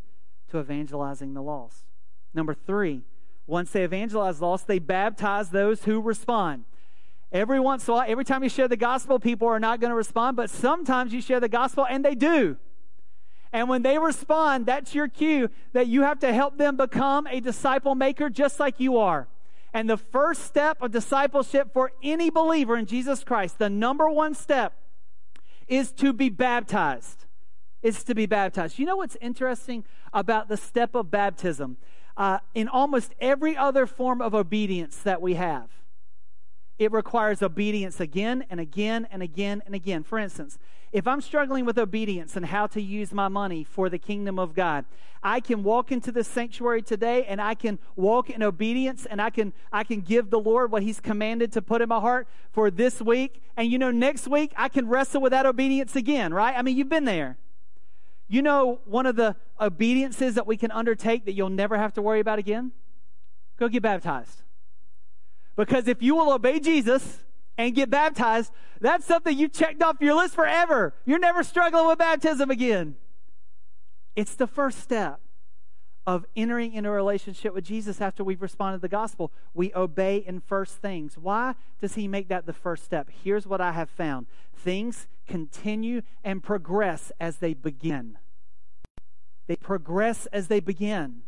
to 0.50 0.60
evangelizing 0.60 1.34
the 1.34 1.42
lost. 1.42 1.86
Number 2.32 2.54
three, 2.54 3.02
once 3.46 3.70
they 3.70 3.84
evangelize 3.84 4.40
lost, 4.40 4.66
they 4.66 4.78
baptize 4.78 5.50
those 5.50 5.84
who 5.84 6.00
respond. 6.00 6.64
Every 7.30 7.60
once 7.60 7.86
in 7.86 7.92
a 7.92 7.96
while, 7.96 8.04
every 8.06 8.24
time 8.24 8.42
you 8.42 8.48
share 8.48 8.68
the 8.68 8.76
gospel, 8.76 9.18
people 9.18 9.48
are 9.48 9.60
not 9.60 9.80
going 9.80 9.90
to 9.90 9.96
respond, 9.96 10.36
but 10.36 10.50
sometimes 10.50 11.12
you 11.12 11.20
share 11.20 11.40
the 11.40 11.48
gospel 11.48 11.84
and 11.84 12.04
they 12.04 12.14
do. 12.14 12.56
And 13.52 13.68
when 13.68 13.82
they 13.82 13.98
respond, 13.98 14.66
that's 14.66 14.94
your 14.94 15.08
cue 15.08 15.48
that 15.72 15.86
you 15.86 16.02
have 16.02 16.18
to 16.20 16.32
help 16.32 16.58
them 16.58 16.76
become 16.76 17.26
a 17.26 17.40
disciple 17.40 17.94
maker 17.94 18.30
just 18.30 18.58
like 18.58 18.80
you 18.80 18.98
are. 18.98 19.28
And 19.72 19.90
the 19.90 19.96
first 19.96 20.44
step 20.44 20.80
of 20.80 20.92
discipleship 20.92 21.72
for 21.72 21.92
any 22.02 22.30
believer 22.30 22.76
in 22.76 22.86
Jesus 22.86 23.24
Christ, 23.24 23.58
the 23.58 23.68
number 23.68 24.08
one 24.08 24.34
step, 24.34 24.74
is 25.66 25.92
to 25.92 26.12
be 26.12 26.30
baptized. 26.30 27.26
Is 27.82 28.02
to 28.04 28.14
be 28.14 28.26
baptized. 28.26 28.78
You 28.78 28.86
know 28.86 28.96
what's 28.96 29.16
interesting 29.20 29.84
about 30.12 30.48
the 30.48 30.56
step 30.56 30.94
of 30.94 31.10
baptism? 31.10 31.76
Uh, 32.16 32.38
in 32.54 32.68
almost 32.68 33.14
every 33.20 33.56
other 33.56 33.86
form 33.86 34.20
of 34.20 34.34
obedience 34.34 34.96
that 34.98 35.20
we 35.20 35.34
have. 35.34 35.68
It 36.78 36.90
requires 36.90 37.42
obedience 37.42 38.00
again 38.00 38.44
and 38.50 38.58
again 38.58 39.06
and 39.10 39.22
again 39.22 39.62
and 39.64 39.74
again. 39.74 40.02
For 40.02 40.18
instance, 40.18 40.58
if 40.92 41.06
I'm 41.06 41.20
struggling 41.20 41.64
with 41.64 41.78
obedience 41.78 42.36
and 42.36 42.46
how 42.46 42.66
to 42.68 42.80
use 42.80 43.12
my 43.12 43.28
money 43.28 43.64
for 43.64 43.88
the 43.88 43.98
kingdom 43.98 44.38
of 44.38 44.54
God, 44.54 44.84
I 45.22 45.40
can 45.40 45.62
walk 45.62 45.90
into 45.90 46.12
this 46.12 46.28
sanctuary 46.28 46.82
today 46.82 47.24
and 47.24 47.40
I 47.40 47.54
can 47.54 47.78
walk 47.96 48.28
in 48.28 48.42
obedience 48.42 49.06
and 49.06 49.22
I 49.22 49.30
can 49.30 49.52
I 49.72 49.82
can 49.82 50.02
give 50.02 50.30
the 50.30 50.38
Lord 50.38 50.70
what 50.70 50.82
he's 50.82 51.00
commanded 51.00 51.52
to 51.52 51.62
put 51.62 51.80
in 51.80 51.88
my 51.88 52.00
heart 52.00 52.28
for 52.52 52.70
this 52.70 53.00
week. 53.00 53.42
And 53.56 53.70
you 53.70 53.78
know 53.78 53.90
next 53.90 54.28
week 54.28 54.52
I 54.56 54.68
can 54.68 54.88
wrestle 54.88 55.20
with 55.20 55.30
that 55.30 55.46
obedience 55.46 55.96
again, 55.96 56.34
right? 56.34 56.54
I 56.56 56.62
mean, 56.62 56.76
you've 56.76 56.88
been 56.88 57.06
there. 57.06 57.38
You 58.28 58.42
know, 58.42 58.80
one 58.84 59.06
of 59.06 59.16
the 59.16 59.36
obediences 59.60 60.34
that 60.34 60.46
we 60.46 60.56
can 60.56 60.70
undertake 60.70 61.24
that 61.26 61.32
you'll 61.32 61.50
never 61.50 61.76
have 61.76 61.92
to 61.94 62.02
worry 62.02 62.20
about 62.20 62.38
again? 62.38 62.72
Go 63.58 63.68
get 63.68 63.82
baptized. 63.82 64.42
Because 65.56 65.86
if 65.86 66.02
you 66.02 66.16
will 66.16 66.32
obey 66.32 66.58
Jesus 66.58 67.20
and 67.56 67.74
get 67.74 67.90
baptized, 67.90 68.52
that's 68.80 69.04
something 69.04 69.36
you 69.38 69.48
checked 69.48 69.82
off 69.82 69.96
your 70.00 70.14
list 70.14 70.34
forever. 70.34 70.94
You're 71.04 71.18
never 71.18 71.42
struggling 71.42 71.86
with 71.86 71.98
baptism 71.98 72.50
again. 72.50 72.96
It's 74.16 74.34
the 74.34 74.46
first 74.46 74.80
step 74.80 75.20
of 76.06 76.26
entering 76.36 76.72
into 76.74 76.90
a 76.90 76.92
relationship 76.92 77.54
with 77.54 77.64
Jesus 77.64 78.00
after 78.00 78.22
we've 78.22 78.42
responded 78.42 78.78
to 78.78 78.82
the 78.82 78.88
gospel. 78.88 79.32
We 79.54 79.72
obey 79.74 80.18
in 80.18 80.40
first 80.40 80.76
things. 80.76 81.16
Why 81.16 81.54
does 81.80 81.94
he 81.94 82.08
make 82.08 82.28
that 82.28 82.46
the 82.46 82.52
first 82.52 82.84
step? 82.84 83.08
Here's 83.22 83.46
what 83.46 83.60
I 83.60 83.72
have 83.72 83.90
found 83.90 84.26
things 84.54 85.06
continue 85.26 86.02
and 86.22 86.42
progress 86.42 87.10
as 87.18 87.38
they 87.38 87.54
begin. 87.54 88.18
They 89.46 89.56
progress 89.56 90.26
as 90.26 90.48
they 90.48 90.60
begin. 90.60 91.22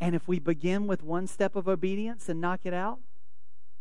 And 0.00 0.14
if 0.14 0.26
we 0.26 0.38
begin 0.38 0.86
with 0.86 1.02
one 1.02 1.26
step 1.26 1.56
of 1.56 1.68
obedience 1.68 2.28
and 2.28 2.40
knock 2.40 2.60
it 2.64 2.72
out, 2.72 2.98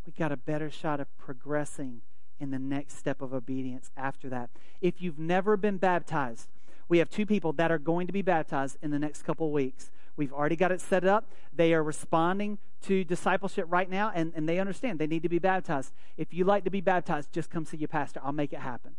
we 0.06 0.12
got 0.12 0.32
a 0.32 0.38
better 0.38 0.70
shot 0.70 1.00
of 1.00 1.08
progressing 1.18 2.02
in 2.40 2.52
the 2.52 2.60
next 2.60 2.98
step 2.98 3.22
of 3.22 3.34
obedience 3.34 3.92
after 3.96 4.30
that. 4.30 4.50
If 4.82 5.02
you've 5.02 5.20
never 5.20 5.56
been 5.56 5.78
baptized, 5.78 6.48
we 6.90 6.98
have 6.98 7.10
two 7.10 7.26
people 7.26 7.54
that 7.54 7.72
are 7.72 7.78
going 7.78 8.08
to 8.08 8.14
be 8.14 8.24
baptized 8.24 8.78
in 8.82 8.92
the 8.92 9.00
next 9.00 9.22
couple 9.22 9.52
weeks. 9.52 9.92
We've 10.18 10.34
already 10.34 10.58
got 10.58 10.72
it 10.72 10.82
set 10.82 11.06
up. 11.06 11.30
They 11.56 11.74
are 11.74 11.84
responding 11.84 12.58
to 12.82 13.04
discipleship 13.06 13.66
right 13.70 13.90
now, 13.90 14.12
and, 14.14 14.34
and 14.36 14.50
they 14.50 14.60
understand 14.60 15.00
they 15.00 15.08
need 15.08 15.24
to 15.24 15.30
be 15.30 15.40
baptized. 15.40 15.94
If 16.18 16.34
you 16.34 16.44
like 16.44 16.66
to 16.66 16.70
be 16.70 16.82
baptized, 16.82 17.32
just 17.32 17.50
come 17.50 17.64
see 17.64 17.78
your 17.78 17.88
pastor. 17.88 18.20
I'll 18.24 18.34
make 18.34 18.52
it 18.52 18.60
happen. 18.60 18.96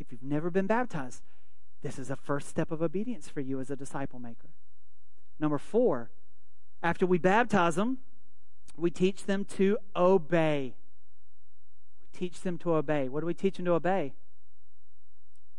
If 0.00 0.10
you've 0.10 0.22
never 0.22 0.50
been 0.50 0.66
baptized, 0.66 1.22
this 1.82 1.98
is 1.98 2.10
a 2.10 2.16
first 2.16 2.48
step 2.48 2.72
of 2.72 2.82
obedience 2.82 3.28
for 3.28 3.40
you 3.40 3.60
as 3.60 3.70
a 3.70 3.76
disciple 3.76 4.18
maker. 4.18 4.48
Number 5.38 5.58
four, 5.58 6.10
after 6.82 7.06
we 7.06 7.18
baptize 7.18 7.76
them, 7.76 7.98
we 8.76 8.90
teach 8.90 9.26
them 9.26 9.44
to 9.44 9.78
obey. 9.94 10.74
We 12.02 12.18
teach 12.18 12.40
them 12.40 12.58
to 12.58 12.74
obey. 12.74 13.08
What 13.08 13.20
do 13.20 13.26
we 13.26 13.34
teach 13.34 13.56
them 13.56 13.66
to 13.66 13.74
obey? 13.74 14.14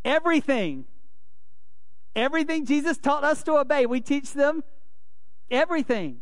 Everything. 0.07 0.85
Everything 2.15 2.65
Jesus 2.65 2.97
taught 2.97 3.25
us 3.25 3.43
to 3.43 3.57
obey, 3.57 3.85
we 3.85 3.99
teach 3.99 4.31
them 4.31 4.63
everything. 5.51 6.21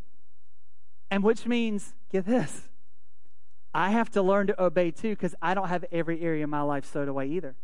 And 1.12 1.24
which 1.24 1.46
means, 1.46 1.94
get 2.12 2.26
this, 2.26 2.64
I 3.76 3.92
have 3.92 4.10
to 4.12 4.24
learn 4.24 4.48
to 4.48 4.62
obey 4.62 4.90
too 4.90 5.12
because 5.12 5.36
I 5.40 5.54
don't 5.54 5.70
have 5.70 5.86
every 5.92 6.22
area 6.22 6.44
of 6.44 6.50
my 6.50 6.64
life 6.64 6.92
sewed 6.92 7.08
away 7.08 7.28
either. 7.28 7.56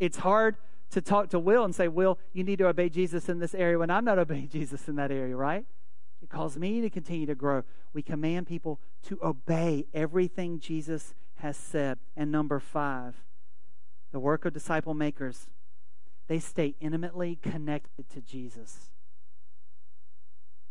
It's 0.00 0.18
hard 0.18 0.56
to 0.90 1.00
talk 1.00 1.30
to 1.30 1.38
Will 1.38 1.64
and 1.64 1.74
say, 1.74 1.86
Will, 1.86 2.18
you 2.32 2.42
need 2.42 2.58
to 2.58 2.66
obey 2.66 2.88
Jesus 2.88 3.28
in 3.28 3.38
this 3.38 3.54
area 3.54 3.78
when 3.78 3.90
I'm 3.90 4.04
not 4.04 4.18
obeying 4.18 4.48
Jesus 4.52 4.88
in 4.88 4.96
that 4.96 5.12
area, 5.12 5.36
right? 5.36 5.64
It 6.20 6.28
calls 6.28 6.56
me 6.56 6.80
to 6.80 6.90
continue 6.90 7.26
to 7.26 7.36
grow. 7.36 7.62
We 7.94 8.02
command 8.02 8.48
people 8.48 8.80
to 9.04 9.20
obey 9.22 9.86
everything 9.94 10.58
Jesus 10.58 11.14
has 11.36 11.56
said. 11.56 11.98
And 12.16 12.32
number 12.32 12.58
five, 12.58 13.14
the 14.12 14.20
work 14.20 14.44
of 14.44 14.52
disciple 14.52 14.94
makers, 14.94 15.46
they 16.28 16.38
stay 16.38 16.74
intimately 16.80 17.36
connected 17.36 18.08
to 18.10 18.20
Jesus. 18.20 18.90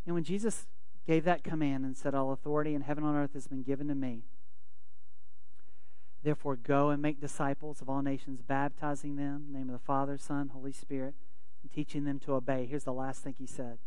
And 0.05 0.13
when 0.15 0.23
Jesus 0.23 0.67
gave 1.05 1.23
that 1.25 1.43
command 1.43 1.85
and 1.85 1.97
said, 1.97 2.15
All 2.15 2.31
authority 2.31 2.73
in 2.73 2.81
heaven 2.81 3.03
and 3.03 3.15
earth 3.15 3.33
has 3.33 3.47
been 3.47 3.63
given 3.63 3.87
to 3.87 3.95
me, 3.95 4.23
therefore 6.23 6.55
go 6.55 6.89
and 6.89 7.01
make 7.01 7.19
disciples 7.19 7.81
of 7.81 7.89
all 7.89 8.01
nations, 8.01 8.41
baptizing 8.41 9.15
them 9.15 9.45
in 9.47 9.53
the 9.53 9.59
name 9.59 9.69
of 9.69 9.73
the 9.73 9.85
Father, 9.85 10.17
Son, 10.17 10.49
Holy 10.49 10.71
Spirit, 10.71 11.15
and 11.61 11.71
teaching 11.71 12.05
them 12.05 12.19
to 12.19 12.33
obey. 12.33 12.65
Here's 12.65 12.83
the 12.83 12.93
last 12.93 13.23
thing 13.23 13.35
he 13.37 13.47
said. 13.47 13.77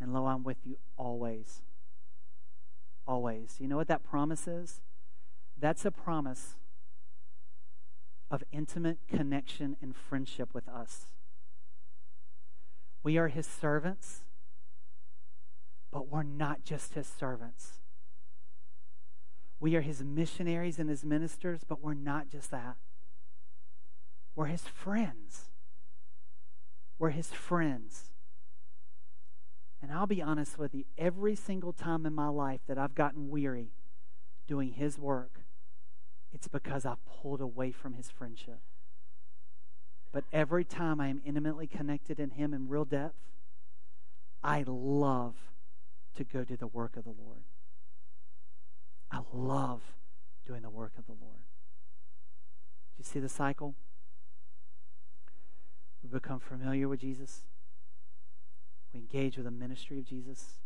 And 0.00 0.12
lo, 0.12 0.26
I'm 0.26 0.44
with 0.44 0.58
you 0.64 0.76
always. 0.96 1.62
Always. 3.06 3.56
You 3.58 3.68
know 3.68 3.76
what 3.76 3.88
that 3.88 4.04
promise 4.04 4.46
is? 4.46 4.80
That's 5.58 5.84
a 5.84 5.90
promise 5.90 6.54
of 8.30 8.42
intimate 8.52 8.98
connection 9.08 9.76
and 9.80 9.96
friendship 9.96 10.50
with 10.52 10.68
us. 10.68 11.06
We 13.02 13.16
are 13.16 13.28
his 13.28 13.46
servants, 13.46 14.22
but 15.90 16.08
we're 16.08 16.22
not 16.22 16.64
just 16.64 16.94
his 16.94 17.06
servants. 17.06 17.80
We 19.60 19.74
are 19.76 19.80
his 19.80 20.04
missionaries 20.04 20.78
and 20.78 20.88
his 20.88 21.04
ministers, 21.04 21.62
but 21.66 21.82
we're 21.82 21.94
not 21.94 22.28
just 22.28 22.50
that. 22.50 22.76
We're 24.36 24.46
his 24.46 24.68
friends. 24.68 25.46
We're 26.98 27.10
his 27.10 27.28
friends. 27.28 28.10
And 29.80 29.92
I'll 29.92 30.06
be 30.06 30.22
honest 30.22 30.58
with 30.58 30.74
you, 30.74 30.84
every 30.96 31.34
single 31.34 31.72
time 31.72 32.04
in 32.04 32.14
my 32.14 32.28
life 32.28 32.60
that 32.66 32.78
I've 32.78 32.94
gotten 32.94 33.30
weary 33.30 33.70
doing 34.46 34.72
his 34.72 34.98
work, 34.98 35.37
it's 36.32 36.48
because 36.48 36.84
I've 36.84 37.04
pulled 37.06 37.40
away 37.40 37.72
from 37.72 37.94
his 37.94 38.10
friendship. 38.10 38.60
But 40.12 40.24
every 40.32 40.64
time 40.64 41.00
I 41.00 41.08
am 41.08 41.20
intimately 41.24 41.66
connected 41.66 42.18
in 42.18 42.30
him 42.30 42.54
in 42.54 42.68
real 42.68 42.84
depth, 42.84 43.16
I 44.42 44.64
love 44.66 45.34
to 46.16 46.24
go 46.24 46.44
do 46.44 46.56
the 46.56 46.66
work 46.66 46.96
of 46.96 47.04
the 47.04 47.10
Lord. 47.10 47.42
I 49.10 49.20
love 49.32 49.82
doing 50.46 50.62
the 50.62 50.70
work 50.70 50.92
of 50.98 51.06
the 51.06 51.12
Lord. 51.12 51.40
Do 52.96 52.98
you 52.98 53.04
see 53.04 53.20
the 53.20 53.28
cycle? 53.28 53.74
We 56.02 56.08
become 56.08 56.40
familiar 56.40 56.88
with 56.88 57.00
Jesus. 57.00 57.42
We 58.92 59.00
engage 59.00 59.36
with 59.36 59.44
the 59.44 59.50
ministry 59.50 59.98
of 59.98 60.06
Jesus. 60.06 60.58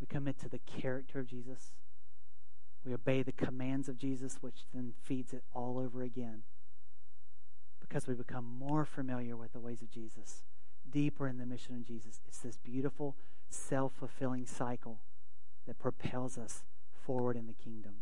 We 0.00 0.06
commit 0.06 0.38
to 0.40 0.48
the 0.48 0.58
character 0.58 1.20
of 1.20 1.26
Jesus. 1.26 1.72
We 2.84 2.92
obey 2.92 3.22
the 3.22 3.32
commands 3.32 3.88
of 3.88 3.96
Jesus, 3.96 4.38
which 4.40 4.64
then 4.74 4.92
feeds 5.02 5.32
it 5.32 5.42
all 5.54 5.78
over 5.78 6.02
again. 6.02 6.42
Because 7.80 8.06
we 8.06 8.14
become 8.14 8.44
more 8.44 8.84
familiar 8.84 9.36
with 9.36 9.52
the 9.52 9.60
ways 9.60 9.80
of 9.80 9.90
Jesus, 9.90 10.42
deeper 10.90 11.26
in 11.26 11.38
the 11.38 11.46
mission 11.46 11.74
of 11.74 11.86
Jesus. 11.86 12.20
It's 12.26 12.38
this 12.38 12.58
beautiful, 12.58 13.16
self 13.48 13.92
fulfilling 13.98 14.46
cycle 14.46 15.00
that 15.66 15.78
propels 15.78 16.36
us 16.36 16.62
forward 17.04 17.36
in 17.36 17.46
the 17.46 17.54
kingdom. 17.54 17.94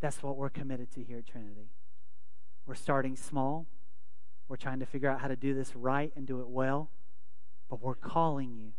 That's 0.00 0.22
what 0.22 0.36
we're 0.36 0.50
committed 0.50 0.90
to 0.92 1.02
here 1.02 1.18
at 1.18 1.26
Trinity. 1.26 1.68
We're 2.66 2.74
starting 2.74 3.16
small. 3.16 3.66
We're 4.48 4.56
trying 4.56 4.80
to 4.80 4.86
figure 4.86 5.10
out 5.10 5.20
how 5.20 5.28
to 5.28 5.36
do 5.36 5.54
this 5.54 5.76
right 5.76 6.12
and 6.16 6.26
do 6.26 6.40
it 6.40 6.48
well. 6.48 6.90
But 7.68 7.82
we're 7.82 7.94
calling 7.94 8.54
you 8.54 8.72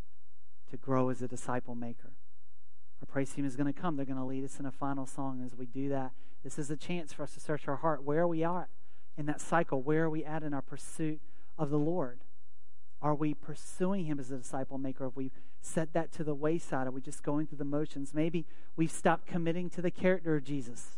to 0.72 0.78
grow 0.78 1.10
as 1.10 1.22
a 1.22 1.28
disciple 1.28 1.76
maker. 1.76 2.12
Our 3.02 3.08
praise 3.12 3.32
team 3.32 3.46
is 3.46 3.56
going 3.56 3.72
to 3.72 3.80
come. 3.80 3.96
They're 3.96 4.06
going 4.06 4.18
to 4.18 4.24
lead 4.24 4.44
us 4.44 4.60
in 4.60 4.66
a 4.66 4.72
final 4.72 5.06
song. 5.06 5.42
As 5.44 5.56
we 5.56 5.66
do 5.66 5.90
that, 5.90 6.12
this 6.44 6.60
is 6.60 6.70
a 6.70 6.78
chance 6.78 7.14
for 7.14 7.24
us 7.24 7.34
to 7.34 7.40
search 7.40 7.68
our 7.68 7.78
heart. 7.78 8.04
Where 8.04 8.22
are 8.22 8.28
we 8.28 8.44
at 8.44 8.68
in 9.18 9.26
that 9.26 9.42
cycle? 9.42 9.82
Where 9.82 10.04
are 10.04 10.10
we 10.10 10.24
at 10.24 10.44
in 10.44 10.54
our 10.54 10.62
pursuit 10.62 11.20
of 11.58 11.70
the 11.70 11.80
Lord? 11.80 12.20
Are 13.02 13.16
we 13.16 13.34
pursuing 13.34 14.06
Him 14.06 14.20
as 14.20 14.30
a 14.30 14.38
disciple 14.38 14.78
maker? 14.78 15.06
Have 15.06 15.16
we 15.16 15.32
set 15.62 15.94
that 15.94 16.12
to 16.14 16.24
the 16.24 16.36
wayside? 16.36 16.88
Are 16.88 16.92
we 16.92 17.02
just 17.02 17.24
going 17.24 17.48
through 17.48 17.58
the 17.58 17.66
motions? 17.66 18.14
Maybe 18.14 18.46
we've 18.76 18.92
stopped 18.92 19.26
committing 19.26 19.70
to 19.72 19.82
the 19.82 19.92
character 19.92 20.36
of 20.36 20.44
Jesus. 20.44 20.98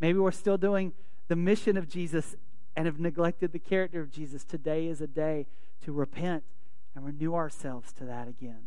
Maybe 0.00 0.18
we're 0.18 0.32
still 0.32 0.58
doing 0.58 0.92
the 1.28 1.36
mission 1.36 1.76
of 1.76 1.88
Jesus 1.88 2.34
and 2.74 2.86
have 2.86 2.98
neglected 2.98 3.52
the 3.52 3.60
character 3.60 4.00
of 4.00 4.10
Jesus. 4.10 4.44
Today 4.44 4.88
is 4.88 5.00
a 5.00 5.06
day 5.06 5.46
to 5.84 5.92
repent 5.92 6.42
and 6.94 7.04
renew 7.04 7.34
ourselves 7.34 7.92
to 7.94 8.04
that 8.04 8.26
again. 8.26 8.66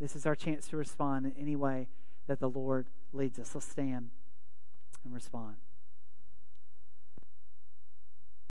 This 0.00 0.14
is 0.14 0.26
our 0.26 0.34
chance 0.34 0.68
to 0.68 0.76
respond 0.76 1.26
in 1.26 1.32
any 1.38 1.56
way 1.56 1.88
that 2.26 2.40
the 2.40 2.48
Lord 2.48 2.86
leads 3.12 3.38
us. 3.38 3.54
Let's 3.54 3.68
stand 3.68 4.10
and 5.04 5.14
respond. 5.14 5.56